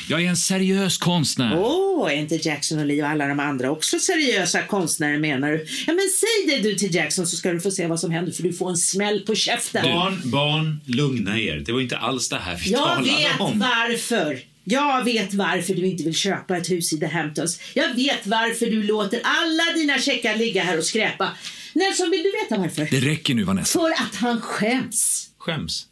Jag 0.08 0.22
är 0.24 0.28
en 0.28 0.36
seriös 0.36 0.98
konstnär. 0.98 1.58
Åh, 1.58 2.12
är 2.12 2.16
inte 2.16 2.34
Jackson 2.48 2.78
och 2.78 2.86
Lee 2.86 3.02
och 3.02 3.08
alla 3.08 3.26
de 3.26 3.40
andra 3.40 3.70
också 3.70 3.98
seriösa 3.98 4.62
konstnärer 4.62 5.18
menar 5.18 5.50
du? 5.52 5.66
Ja, 5.86 5.92
men 5.92 6.08
säg 6.20 6.56
det 6.56 6.68
du 6.68 6.74
till 6.74 6.94
Jackson 6.94 7.26
så 7.26 7.36
ska 7.36 7.52
du 7.52 7.60
få 7.60 7.70
se 7.70 7.86
vad 7.86 8.00
som 8.00 8.10
händer 8.10 8.32
för 8.32 8.42
du 8.42 8.52
får 8.52 8.70
en 8.70 8.76
smäll 8.76 9.20
på 9.20 9.34
käften. 9.34 9.82
Barn, 9.82 10.20
barn, 10.24 10.80
lugna 10.86 11.38
er. 11.40 11.56
Det 11.66 11.72
var 11.72 11.80
inte 11.80 11.96
alls 11.98 12.28
det 12.28 12.36
här 12.36 12.56
vi 12.64 12.70
Jag 12.70 12.82
talade 12.82 13.02
vet 13.06 13.40
om. 13.40 13.58
varför. 13.58 14.38
Jag 14.64 15.04
vet 15.04 15.34
varför 15.34 15.74
du 15.74 15.86
inte 15.86 16.04
vill 16.04 16.14
köpa 16.14 16.56
ett 16.56 16.70
hus 16.70 16.92
i 16.92 16.98
The 17.00 17.06
Hamptons. 17.06 17.60
Jag 17.74 17.94
vet 17.94 18.26
varför 18.26 18.66
du 18.66 18.82
låter 18.82 19.20
alla 19.24 19.72
dina 19.78 19.98
checkar 19.98 20.36
ligga 20.36 20.62
här 20.62 20.78
och 20.78 20.84
skräpa. 20.84 21.28
Nelson, 21.74 22.10
vill 22.10 22.22
du 22.22 22.30
veta 22.44 22.58
varför? 22.62 22.88
Det 22.90 23.00
räcker 23.10 23.34
nu, 23.34 23.44
Vanessa. 23.44 23.78
För 23.78 23.90
att 23.90 24.14
han 24.14 24.40
skäms. 24.40 25.28
Skäms. 25.38 25.86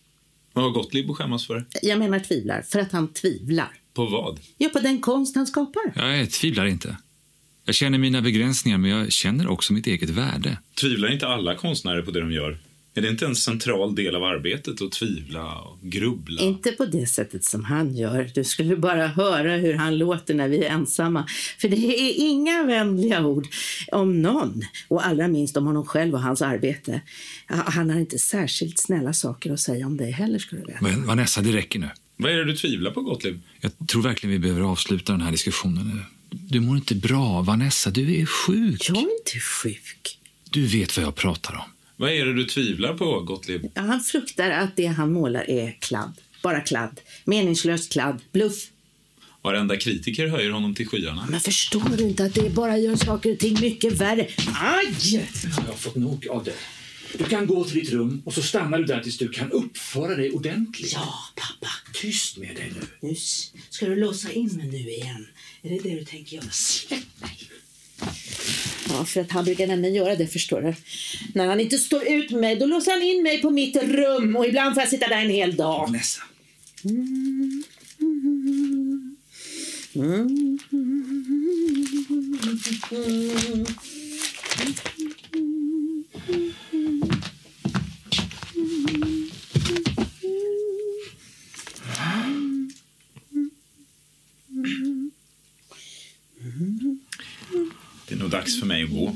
Vad 0.53 0.65
har 0.65 0.71
Gottlieb 0.71 1.11
att 1.11 1.17
skämmas 1.17 1.47
för? 1.47 1.67
Jag 1.83 1.99
menar 1.99 2.19
tvivlar, 2.21 2.63
för 2.69 2.79
att 2.79 2.93
han 2.93 3.13
tvivlar. 3.13 3.69
På 3.99 4.07
vad? 4.07 4.41
Ja, 4.59 4.69
på 4.69 4.79
den 4.79 5.01
konst 5.01 5.37
han 5.37 5.47
skapar. 5.47 5.83
Jag 5.95 6.31
tvivlar 6.31 6.67
inte. 6.67 6.97
Jag 7.65 7.75
känner 7.75 7.99
mina 7.99 8.23
begränsningar, 8.23 8.79
men 8.79 8.91
jag 8.91 9.13
känner 9.13 9.49
också 9.49 9.73
mitt 9.73 9.87
eget 9.87 10.11
värde. 10.11 10.59
Tvivlar 10.81 11.13
inte 11.13 11.27
alla 11.27 11.55
konstnärer 11.55 12.03
på 12.03 12.11
det 12.11 12.21
de 12.21 12.33
gör? 12.33 12.59
Är 12.95 13.03
det 13.03 13.09
inte 13.09 13.27
en 13.27 13.37
central 13.37 13.95
del 13.95 14.17
av 14.17 14.25
arbetet 14.25 14.83
att 14.83 14.93
tvivla 14.93 15.55
och 15.55 15.79
grubbla? 15.83 16.43
Inte 16.43 16.73
på 16.73 16.85
det 16.87 17.07
sättet 17.07 17.45
som 17.45 17.65
han 17.65 17.97
gör. 17.97 18.31
Du 18.35 18.45
skulle 18.45 18.77
bara 18.77 19.07
höra 19.07 19.57
hur 19.57 19.75
han 19.75 19.99
låter 19.99 20.35
när 20.35 20.49
vi 20.49 20.65
är 20.65 20.71
ensamma. 20.71 21.27
För 21.59 21.69
det 21.69 21.77
är 21.77 22.15
inga 22.17 22.65
vänliga 22.65 23.27
ord 23.27 23.47
om 23.93 24.23
någon. 24.23 24.63
Och 24.89 25.07
allra 25.07 25.29
minst 25.29 25.57
om 25.57 25.67
honom 25.67 25.87
själv 25.87 26.15
och 26.15 26.23
hans 26.23 26.43
arbete. 26.43 27.01
Han 27.47 27.91
har 27.91 28.01
inte 28.01 28.19
särskilt 28.19 28.79
snälla 28.79 29.13
saker 29.13 29.53
att 29.53 29.61
säga 29.61 29.87
om 29.87 29.97
dig 29.97 30.11
heller, 30.11 30.39
ska 30.39 30.57
du 30.57 30.63
veta. 30.63 30.79
Men 30.81 31.07
Vanessa, 31.07 31.41
det 31.41 31.53
räcker 31.53 31.79
nu. 31.79 31.91
Vad 32.21 32.33
är 32.33 32.37
det 32.37 32.45
du 32.45 32.57
tvivlar 32.57 32.91
på, 32.91 33.03
Gottlieb? 33.03 33.41
Jag 33.61 33.73
tror 33.89 34.03
verkligen 34.03 34.33
vi 34.33 34.39
behöver 34.39 34.61
avsluta 34.61 35.13
den 35.13 35.21
här 35.21 35.33
diskussionen 35.33 35.87
nu. 35.95 36.03
Du 36.31 36.61
mår 36.61 36.77
inte 36.77 36.95
bra, 36.95 37.43
Vanessa. 37.43 37.91
Du 37.91 38.21
är 38.21 38.27
sjuk. 38.27 38.89
Jag 38.89 38.97
är 38.97 39.01
inte 39.01 39.41
sjuk. 39.41 40.19
Du 40.51 40.67
vet 40.67 40.97
vad 40.97 41.07
jag 41.07 41.15
pratar 41.15 41.55
om. 41.55 41.71
Vad 41.97 42.11
är 42.11 42.27
det 42.27 42.35
du 42.35 42.45
tvivlar 42.45 42.95
på, 42.95 43.21
Gottlieb? 43.21 43.71
Ja, 43.75 43.83
han 43.83 44.01
fruktar 44.01 44.51
att 44.51 44.77
det 44.77 44.87
han 44.87 45.13
målar 45.13 45.51
är 45.51 45.77
kladd. 45.81 46.13
Bara 46.43 46.61
kladd. 46.61 47.01
Meningslöst 47.25 47.93
kladd. 47.93 48.21
Bluff. 48.33 48.67
Varenda 49.43 49.77
kritiker 49.77 50.29
höjer 50.29 50.51
honom 50.51 50.75
till 50.75 50.89
skyarna. 50.89 51.27
Men 51.31 51.41
förstår 51.41 51.97
du 51.97 52.03
inte 52.05 52.25
att 52.25 52.35
det 52.35 52.51
bara 52.55 52.79
gör 52.79 52.97
saker 52.97 53.33
och 53.33 53.39
ting 53.39 53.61
mycket 53.61 53.93
värre? 53.93 54.29
Aj! 54.55 55.29
Jag 55.57 55.63
har 55.63 55.75
fått 55.75 55.97
nog 55.97 56.27
av 56.29 56.45
det. 56.45 56.55
Du 57.13 57.25
kan 57.25 57.47
gå 57.47 57.65
till 57.65 57.75
ditt 57.75 57.91
rum 57.91 58.23
och 58.25 58.35
så 58.35 58.43
stannar 58.43 58.79
du 58.79 58.85
där 58.85 59.01
tills 59.01 59.19
du 59.19 59.29
kan 59.29 59.53
uppföra 59.53 60.17
dig 60.17 60.33
ordentligt. 60.33 60.93
Ja, 60.93 61.15
pappa. 61.35 61.69
Tyst 61.95 62.37
med 62.37 62.57
dig 62.57 62.73
nu. 62.75 62.87
Nu 63.09 63.15
ska 63.71 63.87
du 63.87 63.97
låsa 63.97 64.33
in 64.33 64.57
mig 64.57 64.67
nu 64.67 64.91
igen. 64.91 65.27
Är 65.63 65.71
det 65.71 65.79
det 65.79 65.99
du 65.99 66.05
tänker 66.05 66.37
göra? 66.37 66.51
Släpp 66.51 67.21
mig. 67.21 67.51
Ja, 68.89 69.05
för 69.05 69.21
att 69.21 69.31
han 69.31 69.45
brukar 69.45 69.67
nämligen 69.67 69.95
göra 69.95 70.17
det, 70.17 70.27
förstår 70.27 70.61
du. 70.61 70.75
När 71.35 71.47
han 71.47 71.61
inte 71.61 71.79
står 71.79 72.09
ut 72.09 72.31
med 72.31 72.41
mig, 72.41 72.57
då 72.57 72.67
låser 72.67 72.93
han 72.93 73.03
in 73.03 73.23
mig 73.23 73.43
på 73.43 73.51
mitt 73.51 73.77
rum 73.77 74.37
och 74.37 74.47
ibland 74.47 74.75
får 74.75 74.83
jag 74.83 74.91
sitta 74.91 75.09
där 75.09 75.23
en 75.23 75.31
hel 75.31 75.57
dag. 75.57 75.87
Vanessa. 75.87 76.23
Det 76.83 76.91
är 80.01 80.05
nog 83.57 83.69
dags 98.49 98.61
för 98.61 98.67
mig 98.67 98.83
att 98.83 98.91
gå. 98.91 99.15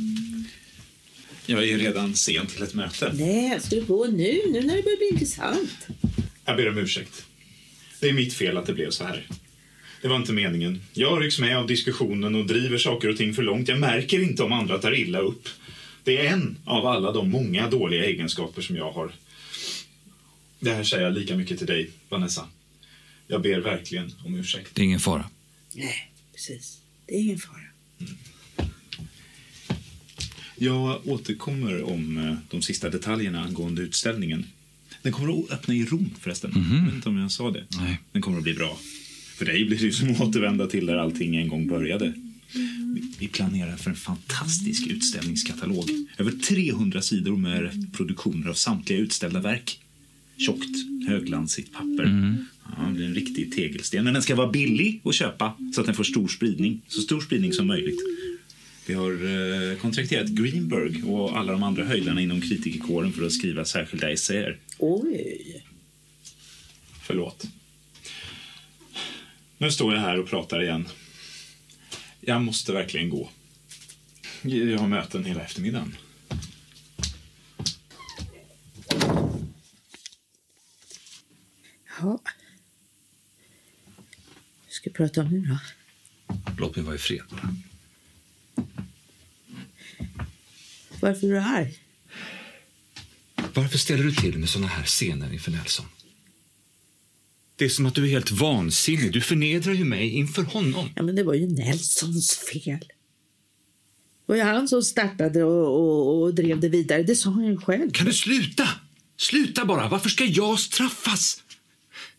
Jag 1.46 1.68
är 1.68 1.78
redan 1.78 2.14
sen 2.14 2.46
till 2.46 2.62
ett 2.62 2.74
möte. 2.74 3.12
Nej, 3.14 3.60
ska 3.60 3.76
du 3.76 3.84
gå 3.84 4.06
nu? 4.06 4.40
Nu 4.52 4.60
när 4.60 4.76
det 4.76 4.82
börjar 4.82 4.96
bli 4.96 5.08
intressant. 5.12 5.86
Jag 6.44 6.56
ber 6.56 6.68
om 6.68 6.78
ursäkt. 6.78 7.24
Det 8.00 8.08
är 8.08 8.12
mitt 8.12 8.34
fel 8.34 8.56
att 8.56 8.66
det 8.66 8.72
blev 8.72 8.90
så 8.90 9.04
här. 9.04 9.26
Det 10.02 10.08
var 10.08 10.16
inte 10.16 10.32
meningen. 10.32 10.82
Jag 10.92 11.22
rycks 11.22 11.38
med 11.38 11.58
av 11.58 11.66
diskussionen 11.66 12.34
och 12.34 12.46
driver 12.46 12.78
saker 12.78 13.08
och 13.08 13.16
ting 13.16 13.34
för 13.34 13.42
långt. 13.42 13.68
Jag 13.68 13.78
märker 13.78 14.22
inte 14.22 14.42
om 14.42 14.52
andra 14.52 14.78
tar 14.78 14.94
illa 14.94 15.18
upp. 15.18 15.48
Det 16.04 16.18
är 16.18 16.32
en 16.32 16.58
av 16.64 16.86
alla 16.86 17.12
de 17.12 17.30
många 17.30 17.70
dåliga 17.70 18.04
egenskaper 18.04 18.62
som 18.62 18.76
jag 18.76 18.92
har. 18.92 19.12
Det 20.58 20.70
här 20.70 20.84
säger 20.84 21.04
jag 21.04 21.12
lika 21.12 21.36
mycket 21.36 21.58
till 21.58 21.66
dig, 21.66 21.90
Vanessa. 22.08 22.48
Jag 23.26 23.42
ber 23.42 23.60
verkligen 23.60 24.12
om 24.24 24.34
ursäkt. 24.34 24.74
Det 24.74 24.82
är 24.82 24.84
ingen 24.84 25.00
fara. 25.00 25.24
Nej, 25.74 26.12
precis. 26.32 26.78
Det 27.06 27.14
är 27.14 27.20
ingen 27.20 27.38
fara. 27.38 27.62
Jag 30.62 31.08
återkommer 31.08 31.82
om 31.82 32.18
eh, 32.18 32.34
de 32.50 32.62
sista 32.62 32.90
detaljerna 32.90 33.44
angående 33.44 33.82
utställningen. 33.82 34.44
Den 35.02 35.12
kommer 35.12 35.38
att 35.44 35.50
öppna 35.50 35.74
i 35.74 35.84
Rom 35.84 36.10
förresten. 36.20 36.50
Jag 36.54 36.84
vet 36.86 36.94
inte 36.94 37.08
om 37.08 37.16
jag 37.18 37.30
sa 37.32 37.50
det. 37.50 37.64
Nej. 37.80 38.00
Den 38.12 38.22
kommer 38.22 38.38
att 38.38 38.44
bli 38.44 38.54
bra. 38.54 38.78
För 39.36 39.44
dig 39.44 39.64
blir 39.64 39.78
det 39.78 39.84
ju 39.84 39.92
som 39.92 40.10
att 40.10 40.20
återvända 40.20 40.66
till 40.66 40.86
där 40.86 40.96
allting 40.96 41.36
en 41.36 41.48
gång 41.48 41.66
började. 41.68 42.12
Vi- 43.18 43.28
planerar 43.28 43.76
för 43.76 43.90
en 43.90 43.96
fantastisk 43.96 44.86
utställningskatalog. 44.86 45.90
Över 46.18 46.30
300 46.32 47.02
sidor 47.02 47.36
med 47.36 47.62
reproduktioner 47.62 48.48
av 48.48 48.54
samtliga 48.54 48.98
utställda 48.98 49.40
verk. 49.40 49.80
Tjockt, 50.36 50.76
höglansigt 51.08 51.72
papper. 51.72 52.36
Ja, 52.76 52.86
det 52.88 52.94
blir 52.94 53.06
en 53.06 53.14
riktig 53.14 53.52
tegelsten. 53.52 54.04
Men 54.04 54.14
den 54.14 54.22
ska 54.22 54.34
vara 54.34 54.50
billig 54.50 55.00
att 55.04 55.14
köpa 55.14 55.52
så 55.74 55.80
att 55.80 55.86
den 55.86 55.96
får 55.96 56.04
stor 56.04 56.28
spridning. 56.28 56.80
Så 56.88 57.00
stor 57.00 57.20
spridning 57.20 57.52
som 57.52 57.66
möjligt. 57.66 57.98
Vi 58.86 58.94
har 58.94 59.12
eh, 59.12 59.78
kontrakterat 59.78 60.28
Greenberg 60.28 61.02
och 61.02 61.38
alla 61.38 61.52
de 61.52 61.62
andra 61.62 61.84
höjdarna 61.84 62.20
inom 62.20 62.40
kritikerkåren 62.40 63.12
för 63.12 63.26
att 63.26 63.32
skriva 63.32 63.64
särskilda 63.64 64.10
essäer. 64.10 64.58
Oj. 64.78 65.64
Förlåt. 67.02 67.44
Nu 69.58 69.70
står 69.70 69.94
jag 69.94 70.00
här 70.00 70.18
och 70.18 70.28
pratar 70.28 70.62
igen. 70.62 70.88
Jag 72.20 72.42
måste 72.42 72.72
verkligen 72.72 73.10
gå. 73.10 73.30
Jag 74.42 74.78
har 74.78 74.88
möten 74.88 75.24
hela 75.24 75.42
eftermiddagen. 75.42 75.96
Ja. 82.00 82.20
Vad 84.64 84.68
ska 84.68 84.90
vi 84.90 84.94
prata 84.94 85.20
om 85.20 85.28
nu 85.28 85.40
då? 85.40 85.58
Låt 86.58 86.76
mig 86.76 86.84
vara 86.84 86.94
i 86.94 86.98
fred 86.98 87.22
bara. 87.30 87.56
Varför 91.02 91.26
är 91.26 91.30
du 91.30 91.38
arg? 91.38 91.78
Varför 93.54 93.78
ställer 93.78 94.04
du 94.04 94.12
till 94.12 94.38
med 94.38 94.48
såna 94.48 94.66
här 94.66 94.84
scener 94.84 95.32
inför 95.32 95.50
Nelson? 95.50 95.86
Det 97.56 97.64
är 97.64 97.68
som 97.68 97.86
att 97.86 97.94
du 97.94 98.04
är 98.04 98.08
helt 98.08 98.30
vansinnig. 98.30 99.12
Du 99.12 99.20
förnedrar 99.20 99.72
ju 99.72 99.84
mig 99.84 100.08
inför 100.08 100.42
honom. 100.42 100.88
Ja, 100.96 101.02
men 101.02 101.16
det 101.16 101.22
var 101.22 101.34
ju 101.34 101.46
Nelsons 101.46 102.38
fel. 102.52 102.78
Det 102.78 104.26
var 104.26 104.36
ju 104.36 104.42
han 104.42 104.68
som 104.68 104.82
startade 104.82 105.44
och, 105.44 105.80
och, 105.80 106.22
och 106.22 106.34
drev 106.34 106.60
det 106.60 106.68
vidare. 106.68 107.02
Det 107.02 107.16
sa 107.16 107.30
han 107.30 107.44
ju 107.44 107.56
själv. 107.56 107.90
Kan 107.90 108.06
du 108.06 108.12
sluta? 108.12 108.68
Sluta 109.16 109.64
bara. 109.64 109.88
Varför 109.88 110.08
ska 110.08 110.24
jag 110.24 110.58
straffas? 110.58 111.42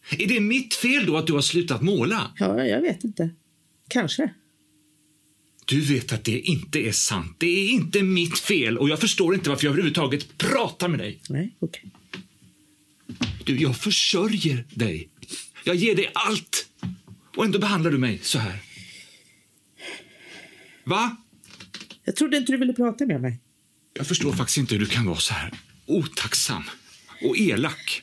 Är 0.09 0.27
det 0.27 0.39
mitt 0.39 0.73
fel 0.73 1.05
då 1.05 1.17
att 1.17 1.27
du 1.27 1.33
har 1.33 1.41
slutat 1.41 1.81
måla? 1.81 2.31
Ja, 2.39 2.65
jag 2.65 2.81
vet 2.81 3.03
inte. 3.03 3.29
Kanske. 3.87 4.33
Du 5.65 5.81
vet 5.81 6.13
att 6.13 6.23
det 6.23 6.39
inte 6.39 6.79
är 6.79 6.91
sant. 6.91 7.35
Det 7.39 7.47
är 7.47 7.69
inte 7.69 8.03
mitt 8.03 8.39
fel 8.39 8.77
och 8.77 8.89
jag 8.89 8.99
förstår 8.99 9.35
inte 9.35 9.49
varför 9.49 9.65
jag 9.65 9.71
överhuvudtaget 9.71 10.37
pratar 10.37 10.87
med 10.87 10.99
dig. 10.99 11.21
Nej, 11.29 11.55
okej. 11.59 11.91
Du, 13.43 13.61
jag 13.61 13.77
försörjer 13.77 14.65
dig. 14.69 15.09
Jag 15.63 15.75
ger 15.75 15.95
dig 15.95 16.11
allt. 16.13 16.69
Och 17.35 17.45
ändå 17.45 17.59
behandlar 17.59 17.91
du 17.91 17.97
mig 17.97 18.19
så 18.23 18.39
här. 18.39 18.59
Va? 20.83 21.17
Jag 22.03 22.15
trodde 22.15 22.37
inte 22.37 22.51
du 22.51 22.57
ville 22.57 22.73
prata 22.73 23.05
med 23.05 23.21
mig. 23.21 23.39
Jag 23.93 24.07
förstår 24.07 24.33
faktiskt 24.33 24.57
inte 24.57 24.75
hur 24.75 24.79
du 24.79 24.85
kan 24.85 25.05
vara 25.05 25.17
så 25.17 25.33
här 25.33 25.53
otacksam 25.85 26.63
och 27.21 27.37
elak. 27.37 28.01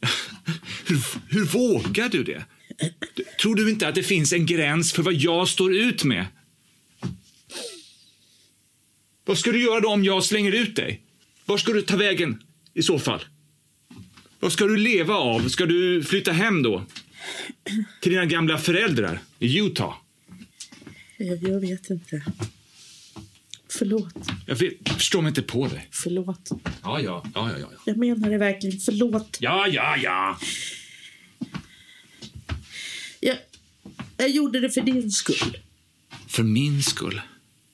Hur, 0.86 1.00
hur 1.28 1.44
vågar 1.44 2.08
du 2.08 2.24
det? 2.24 2.44
Tror 3.40 3.54
du 3.54 3.70
inte 3.70 3.88
att 3.88 3.94
det 3.94 4.02
finns 4.02 4.32
en 4.32 4.46
gräns 4.46 4.92
för 4.92 5.02
vad 5.02 5.14
jag 5.14 5.48
står 5.48 5.74
ut 5.76 6.04
med? 6.04 6.26
Vad 9.24 9.38
ska 9.38 9.52
du 9.52 9.62
göra 9.62 9.80
då 9.80 9.88
om 9.88 10.04
jag 10.04 10.24
slänger 10.24 10.52
ut 10.52 10.76
dig? 10.76 11.02
Var 11.44 11.58
ska 11.58 11.72
du 11.72 11.82
ta 11.82 11.96
vägen 11.96 12.42
i 12.74 12.82
så 12.82 12.98
fall? 12.98 13.24
Vad 14.40 14.52
ska 14.52 14.64
du 14.64 14.76
leva 14.76 15.14
av? 15.14 15.48
Ska 15.48 15.66
du 15.66 16.04
flytta 16.04 16.32
hem 16.32 16.62
då? 16.62 16.86
Till 18.00 18.12
dina 18.12 18.24
gamla 18.26 18.58
föräldrar 18.58 19.20
i 19.38 19.58
Utah? 19.58 19.94
Jag, 21.16 21.42
jag 21.42 21.60
vet 21.60 21.90
inte. 21.90 22.22
Förlåt. 23.68 24.14
Jag, 24.46 24.56
vet, 24.56 24.72
jag 24.84 24.94
förstår 24.94 25.22
mig 25.22 25.28
inte 25.28 25.42
på 25.42 25.68
dig. 25.68 25.88
Förlåt. 25.90 26.50
Ja, 26.82 27.00
ja, 27.00 27.26
ja, 27.34 27.50
ja, 27.50 27.58
ja. 27.58 27.68
Jag 27.84 27.96
menar 27.96 28.30
det 28.30 28.38
verkligen. 28.38 28.80
Förlåt. 28.80 29.38
Ja, 29.40 29.66
ja, 29.66 29.96
ja. 29.96 30.38
Jag, 33.20 33.36
jag 34.16 34.30
gjorde 34.30 34.60
det 34.60 34.70
för 34.70 34.80
din 34.80 35.10
skull. 35.10 35.58
För 36.28 36.42
min 36.42 36.82
skull? 36.82 37.20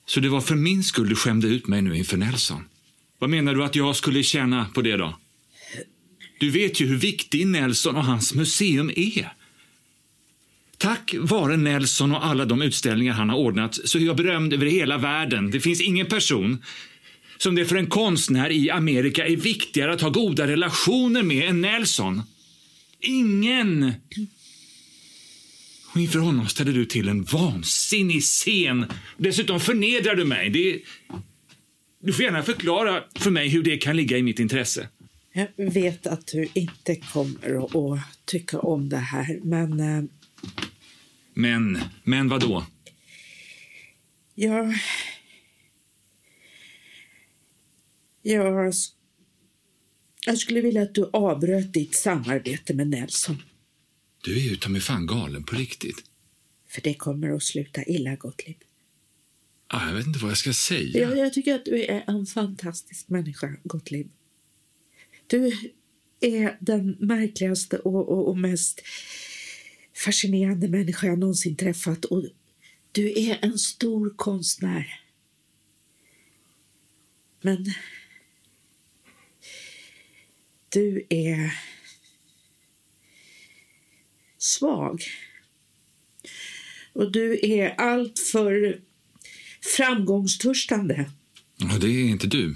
Så 0.07 0.21
det 0.21 0.29
var 0.29 0.41
för 0.41 0.55
min 0.55 0.83
skull 0.83 1.09
du 1.09 1.17
skämde 1.17 1.49
ut 1.49 1.67
mig 1.67 1.83
nu 1.83 1.97
inför 1.97 2.17
Nelson? 2.17 2.65
Vad 3.19 3.31
menar 3.31 3.55
du 3.55 3.65
att 3.65 3.77
jag 3.77 3.97
skulle 3.97 4.23
tjäna 4.23 4.67
på 4.75 4.83
det 4.83 4.97
då? 4.97 5.19
Du 6.41 6.51
vet 6.51 6.81
ju 6.81 6.87
hur 6.87 6.97
viktig 6.97 7.47
Nelson 7.47 7.97
och 7.97 8.05
hans 8.05 8.35
museum 8.35 8.91
är. 8.97 9.33
Tack 10.79 11.15
vare 11.19 11.57
Nelson 11.57 12.15
och 12.15 12.27
alla 12.27 12.45
de 12.45 12.63
utställningar 12.63 13.13
han 13.13 13.29
har 13.29 13.37
ordnat 13.37 13.79
så 13.85 13.99
är 13.99 14.03
jag 14.03 14.17
berömd 14.17 14.53
över 14.53 14.67
hela 14.67 14.99
världen. 14.99 15.51
Det 15.51 15.61
finns 15.61 15.81
ingen 15.81 16.07
person 16.07 16.63
som 17.39 17.55
det 17.55 17.65
för 17.65 17.77
en 17.77 17.87
konstnär 17.87 18.51
i 18.51 18.71
Amerika 18.71 19.27
är 19.27 19.37
viktigare 19.37 19.93
att 19.93 20.01
ha 20.01 20.09
goda 20.09 20.47
relationer 20.47 21.23
med 21.23 21.49
än 21.49 21.61
Nelson. 21.61 22.23
Ingen! 23.01 23.93
Och 25.95 26.01
inför 26.01 26.19
honom 26.19 26.49
ställer 26.49 26.73
du 26.73 26.85
till 26.85 27.09
en 27.09 27.25
vansinnig 27.25 28.23
scen. 28.23 28.87
Dessutom 29.17 29.61
förnedrar 29.61 30.17
du 30.17 30.25
mig. 30.25 30.51
Det... 30.51 30.81
Du 32.01 32.13
får 32.13 32.25
gärna 32.25 32.43
förklara 32.43 33.05
för 33.15 33.31
mig 33.31 33.49
hur 33.49 33.63
det 33.63 33.77
kan 33.77 33.97
ligga 33.97 34.19
i 34.19 34.23
mitt 34.23 34.39
intresse. 34.39 34.89
Jag 35.33 35.71
vet 35.73 36.07
att 36.07 36.27
du 36.27 36.49
inte 36.55 36.97
kommer 36.97 37.65
att, 37.95 38.09
tycka 38.25 38.59
om 38.59 38.89
det 38.89 38.97
här, 38.97 39.41
men 39.43 39.81
eh, 39.81 40.05
Men, 41.35 41.79
men 42.05 42.29
vad 42.29 42.41
då? 42.41 42.67
jag... 44.35 44.75
Jag, 48.23 48.73
jag 50.27 50.39
skulle 50.39 50.61
vilja 50.61 50.83
att 50.83 50.95
du 50.95 51.11
avbröt 51.13 51.73
ditt 51.73 51.95
samarbete 51.95 52.75
med 52.75 52.89
Nelson. 52.89 53.43
Du 54.25 54.37
är 54.37 54.41
ju 54.41 54.57
ta 54.57 54.69
mig 54.69 54.81
fan 54.81 55.07
galen 55.07 55.45
på 55.45 55.57
riktigt. 55.57 56.05
För 56.69 56.81
det 56.81 56.95
kommer 56.95 57.31
att 57.31 57.43
sluta 57.43 57.85
illa, 57.85 58.17
Gottlieb. 58.17 58.57
Ah, 59.67 59.89
jag 59.89 59.95
vet 59.95 60.07
inte 60.07 60.19
vad 60.19 60.31
jag 60.31 60.39
ska 60.39 60.53
säga. 60.53 61.01
Jag, 61.01 61.19
jag 61.19 61.33
tycker 61.33 61.55
att 61.55 61.65
du 61.65 61.85
är 61.85 62.05
en 62.07 62.27
fantastisk 62.27 63.09
människa, 63.09 63.57
Gottlieb. 63.65 64.11
Du 65.27 65.53
är 66.21 66.57
den 66.61 66.97
märkligaste 67.01 67.79
och, 67.79 68.09
och, 68.09 68.29
och 68.29 68.39
mest 68.39 68.83
fascinerande 70.05 70.69
människa 70.69 71.07
jag 71.07 71.19
någonsin 71.19 71.57
träffat. 71.57 72.05
Och 72.05 72.25
du 72.93 73.09
är 73.29 73.39
en 73.43 73.59
stor 73.59 74.15
konstnär. 74.17 75.01
Men 77.41 77.73
du 80.69 81.07
är 81.09 81.55
svag. 84.43 85.03
Och 86.93 87.13
du 87.13 87.41
är 87.43 87.81
alltför 87.81 88.81
framgångstörstande. 89.77 91.11
Ja, 91.57 91.79
det 91.81 91.89
är 91.89 92.05
inte 92.05 92.27
du, 92.27 92.55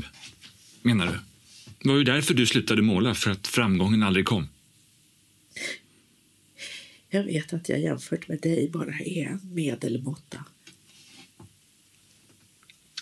menar 0.83 1.07
du? 1.07 1.13
Det 1.83 1.89
var 1.89 1.97
ju 1.97 2.05
därför 2.05 2.35
du 2.35 2.47
slutade 2.47 2.83
måla, 2.83 3.15
för 3.15 3.31
att 3.31 3.47
framgången 3.47 4.03
aldrig 4.03 4.27
kom. 4.27 4.49
Jag 7.09 7.25
vet 7.25 7.53
att 7.53 7.69
jag 7.69 7.81
jämfört 7.81 8.29
med 8.29 8.41
dig 8.41 8.69
bara 8.69 8.95
är 8.99 9.27
en 9.27 9.41
medelmåtta. 9.55 10.45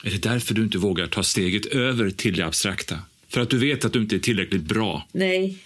Är 0.05 0.11
det 0.11 0.23
därför 0.23 0.55
du 0.55 0.63
inte 0.63 0.79
vågar 0.79 1.07
ta 1.07 1.23
steget 1.23 1.67
över 1.67 2.11
till 2.11 2.37
det 2.37 2.47
abstrakta? 2.47 3.03
För 3.29 3.41
att 3.41 3.51
du 3.51 3.59
vet 3.59 3.85
att 3.85 3.93
du 3.93 4.03
inte 4.03 4.17
är 4.17 4.21
tillräckligt 4.21 4.63
bra? 4.63 5.09
Nej, 5.13 5.59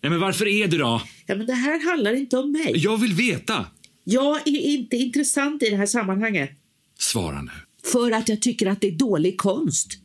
Nej, 0.00 0.10
men 0.10 0.20
varför 0.20 0.46
är 0.46 0.68
det 0.68 0.78
då? 0.78 1.02
ja, 1.26 1.34
men 1.34 1.46
det 1.46 1.54
här 1.54 1.90
handlar 1.90 2.14
inte 2.14 2.38
om 2.38 2.52
mig. 2.52 2.72
Jag 2.76 2.96
vill 2.98 3.12
veta! 3.12 3.66
Jag 4.04 4.48
är 4.48 4.60
inte 4.60 4.96
intressant 4.96 5.62
i 5.62 5.70
det 5.70 5.76
här 5.76 5.86
sammanhanget. 5.86 6.50
Svara 6.98 7.42
nu. 7.42 7.50
För 7.92 8.12
att 8.12 8.28
jag 8.28 8.42
tycker 8.42 8.66
att 8.66 8.80
det 8.80 8.88
är 8.88 8.92
dålig 8.92 9.38
konst. 9.38 9.98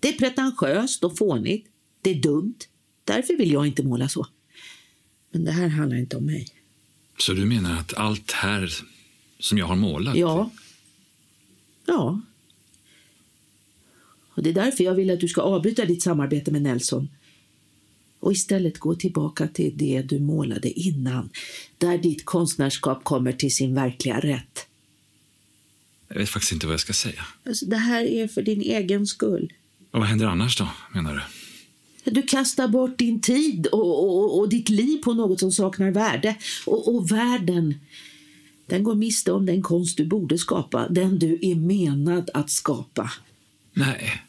Det 0.00 0.08
är 0.08 0.12
pretentiöst 0.12 1.04
och 1.04 1.18
fånigt. 1.18 1.66
Det 2.02 2.10
är 2.10 2.14
dumt. 2.14 2.58
Därför 3.04 3.36
vill 3.36 3.52
jag 3.52 3.66
inte 3.66 3.82
måla 3.82 4.08
så. 4.08 4.26
Men 5.32 5.44
det 5.44 5.52
här 5.52 5.68
handlar 5.68 5.96
inte 5.98 6.16
om 6.16 6.26
mig. 6.26 6.48
Så 7.18 7.32
du 7.32 7.44
menar 7.44 7.80
att 7.80 7.94
allt 7.94 8.32
här 8.32 8.72
som 9.38 9.58
jag 9.58 9.66
har 9.66 9.76
målat? 9.76 10.16
Ja. 10.16 10.50
Ja. 11.86 12.20
Och 14.34 14.42
det 14.42 14.50
är 14.50 14.54
därför 14.54 14.84
jag 14.84 14.94
vill 14.94 15.10
att 15.10 15.20
du 15.20 15.28
ska 15.28 15.40
avbryta 15.40 15.84
ditt 15.84 16.02
samarbete 16.02 16.50
med 16.50 16.62
Nelson 16.62 17.08
och 18.20 18.32
istället 18.32 18.78
gå 18.78 18.94
tillbaka 18.94 19.48
till 19.48 19.72
det 19.76 20.02
du 20.02 20.18
målade 20.18 20.70
innan, 20.80 21.30
där 21.78 21.98
ditt 21.98 22.24
konstnärskap 22.24 23.04
kommer 23.04 23.32
till 23.32 23.54
sin 23.54 23.74
verkliga 23.74 24.20
rätt. 24.20 24.66
Jag 26.08 26.18
vet 26.18 26.28
faktiskt 26.28 26.52
inte 26.52 26.66
vad 26.66 26.72
jag 26.72 26.80
ska 26.80 26.92
säga. 26.92 27.24
Alltså, 27.46 27.66
det 27.66 27.76
här 27.76 28.04
är 28.04 28.28
för 28.28 28.42
din 28.42 28.60
egen 28.60 29.06
skull. 29.06 29.52
Och 29.90 29.98
vad 29.98 30.08
händer 30.08 30.26
annars 30.26 30.58
då, 30.58 30.68
menar 30.94 31.14
du? 31.14 31.20
Du 32.10 32.22
kastar 32.22 32.68
bort 32.68 32.98
din 32.98 33.20
tid 33.20 33.66
och, 33.66 34.04
och, 34.04 34.38
och 34.38 34.48
ditt 34.48 34.68
liv 34.68 34.98
på 34.98 35.14
något 35.14 35.40
som 35.40 35.52
saknar 35.52 35.90
värde. 35.90 36.36
Och, 36.66 36.94
och 36.94 37.10
världen, 37.10 37.74
den 38.66 38.84
går 38.84 38.94
miste 38.94 39.32
om 39.32 39.46
den 39.46 39.62
konst 39.62 39.96
du 39.96 40.06
borde 40.06 40.38
skapa, 40.38 40.88
den 40.88 41.18
du 41.18 41.38
är 41.42 41.54
menad 41.54 42.30
att 42.34 42.50
skapa. 42.50 43.12
Nej. 43.72 44.22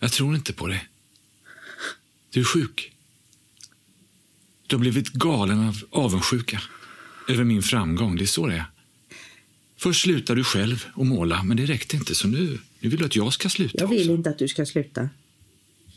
Jag 0.00 0.12
tror 0.12 0.34
inte 0.34 0.52
på 0.52 0.66
det. 0.66 0.80
Du 2.30 2.40
är 2.40 2.44
sjuk. 2.44 2.92
Du 4.66 4.76
har 4.76 4.80
blivit 4.80 5.08
galen 5.12 5.68
av 5.68 5.82
avundsjuka 5.90 6.62
över 7.28 7.44
min 7.44 7.62
framgång. 7.62 8.16
Det 8.16 8.24
är 8.24 8.26
så 8.26 8.46
det 8.46 8.54
är. 8.54 8.64
Först 9.76 10.00
slutade 10.02 10.40
du 10.40 10.44
själv 10.44 10.84
att 10.94 11.06
måla, 11.06 11.42
men 11.42 11.56
det 11.56 11.66
räckte 11.66 11.96
inte. 11.96 12.14
Så 12.14 12.28
nu, 12.28 12.58
nu 12.80 12.88
vill 12.88 12.98
du 12.98 13.04
att 13.04 13.16
jag 13.16 13.32
ska 13.32 13.48
sluta 13.48 13.78
Jag 13.78 13.88
vill 13.88 14.00
också. 14.00 14.12
inte 14.12 14.30
att 14.30 14.38
du 14.38 14.48
ska 14.48 14.66
sluta. 14.66 15.08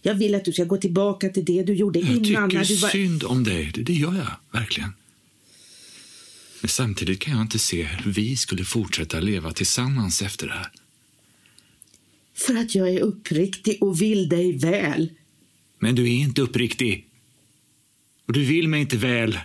Jag 0.02 0.16
vill 0.16 0.36
att 0.36 0.46
du 0.46 0.54
ska 0.54 0.64
gå 0.64 0.78
tillbaka 0.78 1.30
till 1.30 1.46
det 1.46 1.64
du 1.64 1.74
gjorde 1.74 2.00
Jag 2.00 2.10
innan. 2.10 2.24
tycker 2.24 2.58
När 2.60 2.66
du 2.66 2.76
var... 2.76 2.90
synd 2.90 3.24
om 3.24 3.44
dig. 3.44 3.72
Det, 3.74 3.84
det 3.84 3.94
gör 3.94 4.16
jag 4.16 4.60
verkligen. 4.60 4.94
Men 6.62 6.70
samtidigt 6.70 7.20
kan 7.20 7.34
jag 7.34 7.42
inte 7.42 7.60
se 7.60 7.84
hur 7.84 8.12
vi 8.12 8.38
skulle 8.38 8.64
fortsätta 8.66 9.20
leva 9.20 9.52
tillsammans 9.52 10.22
efter 10.22 10.48
det 10.48 10.54
här. 10.54 10.72
För 12.36 12.56
att 12.56 12.76
jag 12.76 12.90
är 12.90 13.00
uppriktig 13.00 13.84
och 13.84 14.02
vill 14.02 14.30
dig 14.30 14.58
väl. 14.58 15.10
Men 15.82 15.96
du 15.96 16.04
är 16.04 16.16
inte 16.16 16.42
uppriktig. 16.42 17.08
Och 18.28 18.34
du 18.34 18.44
vill 18.44 18.68
mig 18.68 18.82
inte 18.82 18.98
väl. 18.98 19.40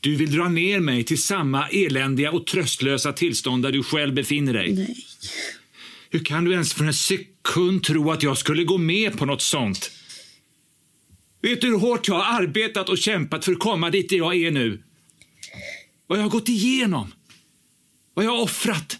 Du 0.00 0.16
vill 0.16 0.32
dra 0.32 0.48
ner 0.48 0.80
mig 0.80 1.04
till 1.04 1.22
samma 1.22 1.68
eländiga 1.68 2.32
och 2.32 2.46
tröstlösa 2.46 3.12
tillstånd 3.12 3.62
där 3.62 3.72
du 3.72 3.82
själv 3.82 4.14
befinner 4.14 4.52
dig. 4.52 4.72
Nej. 4.72 5.06
Hur 6.10 6.24
kan 6.24 6.44
du 6.44 6.52
ens 6.52 6.74
för 6.74 6.84
en 6.84 6.94
sekund 6.94 7.82
tro 7.82 8.10
att 8.10 8.22
jag 8.22 8.38
skulle 8.38 8.64
gå 8.64 8.78
med 8.78 9.18
på 9.18 9.26
något 9.26 9.42
sånt? 9.42 9.90
Vet 11.42 11.60
du 11.60 11.66
hur 11.66 11.78
hårt 11.78 12.08
jag 12.08 12.14
har 12.14 12.42
arbetat 12.42 12.88
och 12.88 12.98
kämpat 12.98 13.44
för 13.44 13.52
att 13.52 13.58
komma 13.58 13.90
dit 13.90 14.08
där 14.08 14.16
jag 14.16 14.36
är 14.36 14.50
nu? 14.50 14.82
Vad 16.06 16.18
jag 16.18 16.22
har 16.22 16.30
gått 16.30 16.48
igenom? 16.48 17.12
Vad 18.14 18.24
jag 18.24 18.30
har 18.30 18.42
offrat? 18.42 18.98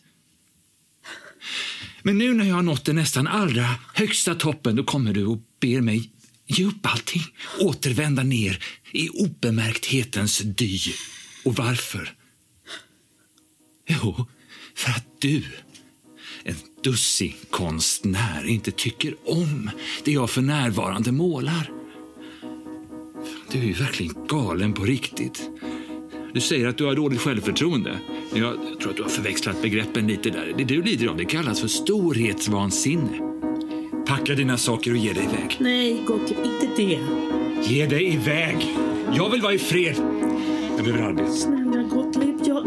Men 2.03 2.19
nu 2.19 2.35
när 2.35 2.45
jag 2.45 2.55
har 2.55 2.63
nått 2.63 2.85
den 2.85 2.97
nästan 2.97 3.27
allra 3.27 3.67
högsta 3.95 4.35
toppen, 4.35 4.77
då 4.77 4.85
kommer 4.85 5.13
du 5.13 5.27
och 5.27 5.39
ber 5.61 5.81
mig 5.81 6.12
ge 6.47 6.65
upp 6.65 6.87
allting. 6.87 7.23
Återvända 7.61 8.23
ner 8.23 8.65
i 8.93 9.09
obemärkthetens 9.09 10.39
dy. 10.39 10.79
Och 11.45 11.57
varför? 11.57 12.15
Jo, 13.87 14.27
för 14.75 14.91
att 14.91 15.07
du, 15.19 15.43
en 16.45 16.57
dussinkonstnär, 16.85 18.47
inte 18.47 18.71
tycker 18.71 19.15
om 19.25 19.71
det 20.05 20.13
jag 20.13 20.31
för 20.31 20.43
närvarande 20.43 21.13
målar. 21.13 21.71
Du 23.51 23.59
är 23.59 23.65
ju 23.65 23.73
verkligen 23.73 24.27
galen 24.27 24.73
på 24.73 24.85
riktigt. 24.85 25.51
Du 26.35 26.41
säger 26.41 26.69
att 26.69 26.79
du 26.79 26.85
har 26.85 26.95
dåligt 26.95 27.21
självförtroende. 27.21 27.99
Jag 28.35 28.81
tror 28.81 28.91
att 28.91 28.97
du 28.97 29.03
har 29.03 29.11
förväxlat 29.11 29.63
begreppen 29.63 30.07
lite 30.07 30.31
där. 30.31 30.55
Det 30.59 30.65
du 30.65 30.83
lider 30.83 31.07
av 31.07 31.17
det 31.17 31.25
kallas 31.25 31.61
för 31.61 31.69
storhetsvansinne. 31.69 33.32
Packa 34.13 34.35
dina 34.35 34.59
saker 34.59 34.91
och 34.91 34.97
ge 34.97 35.13
dig 35.13 35.25
iväg. 35.25 35.57
Nej, 35.61 36.03
Gottlieb, 36.07 36.39
inte 36.45 36.83
det. 36.83 36.99
Ge 37.63 37.87
dig 37.87 38.15
iväg! 38.15 38.77
Jag 39.15 39.31
vill 39.31 39.43
vara 39.43 39.55
i 39.55 39.59
fred. 39.59 39.97
Jag 40.77 40.85
behöver 40.85 41.05
arbete. 41.05 41.31
Snälla 41.33 41.83
Gottlieb, 41.83 42.37
jag... 42.45 42.67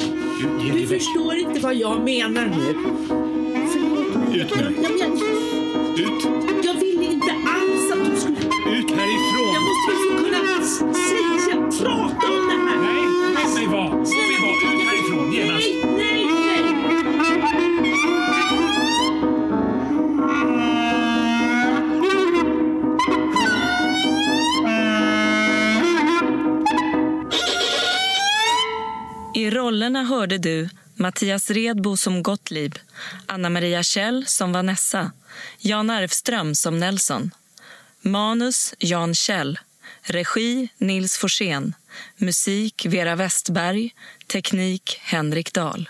Du, 0.62 0.80
Du 0.80 0.88
förstår 0.88 1.36
inte 1.36 1.60
vad 1.60 1.76
jag 1.76 2.04
menar 2.04 2.46
nu. 2.46 2.74
Förlåt 3.72 4.30
mig. 4.30 4.40
Ut 4.40 4.56
med 4.56 4.66
dig. 4.66 5.25
Hörde 30.26 30.38
du 30.38 30.70
Mattias 30.96 31.50
Redbo 31.50 31.98
som 31.98 32.24
Gottlieb, 32.24 32.80
Anna 33.26 33.50
Maria 33.50 33.84
Kjell 33.84 34.26
som 34.28 34.52
Vanessa, 34.52 35.12
Jan 35.60 35.90
Arvström 35.90 36.56
som 36.56 36.80
Nelson. 36.80 37.32
Manus 38.02 38.74
Jan 38.80 39.14
Kjell. 39.14 39.60
Regi 40.02 40.70
Nils 40.78 41.18
Forsén. 41.18 41.74
Musik 42.18 42.86
Vera 42.86 43.16
Westberg. 43.16 43.94
Teknik 44.28 45.00
Henrik 45.04 45.54
Dahl. 45.54 45.90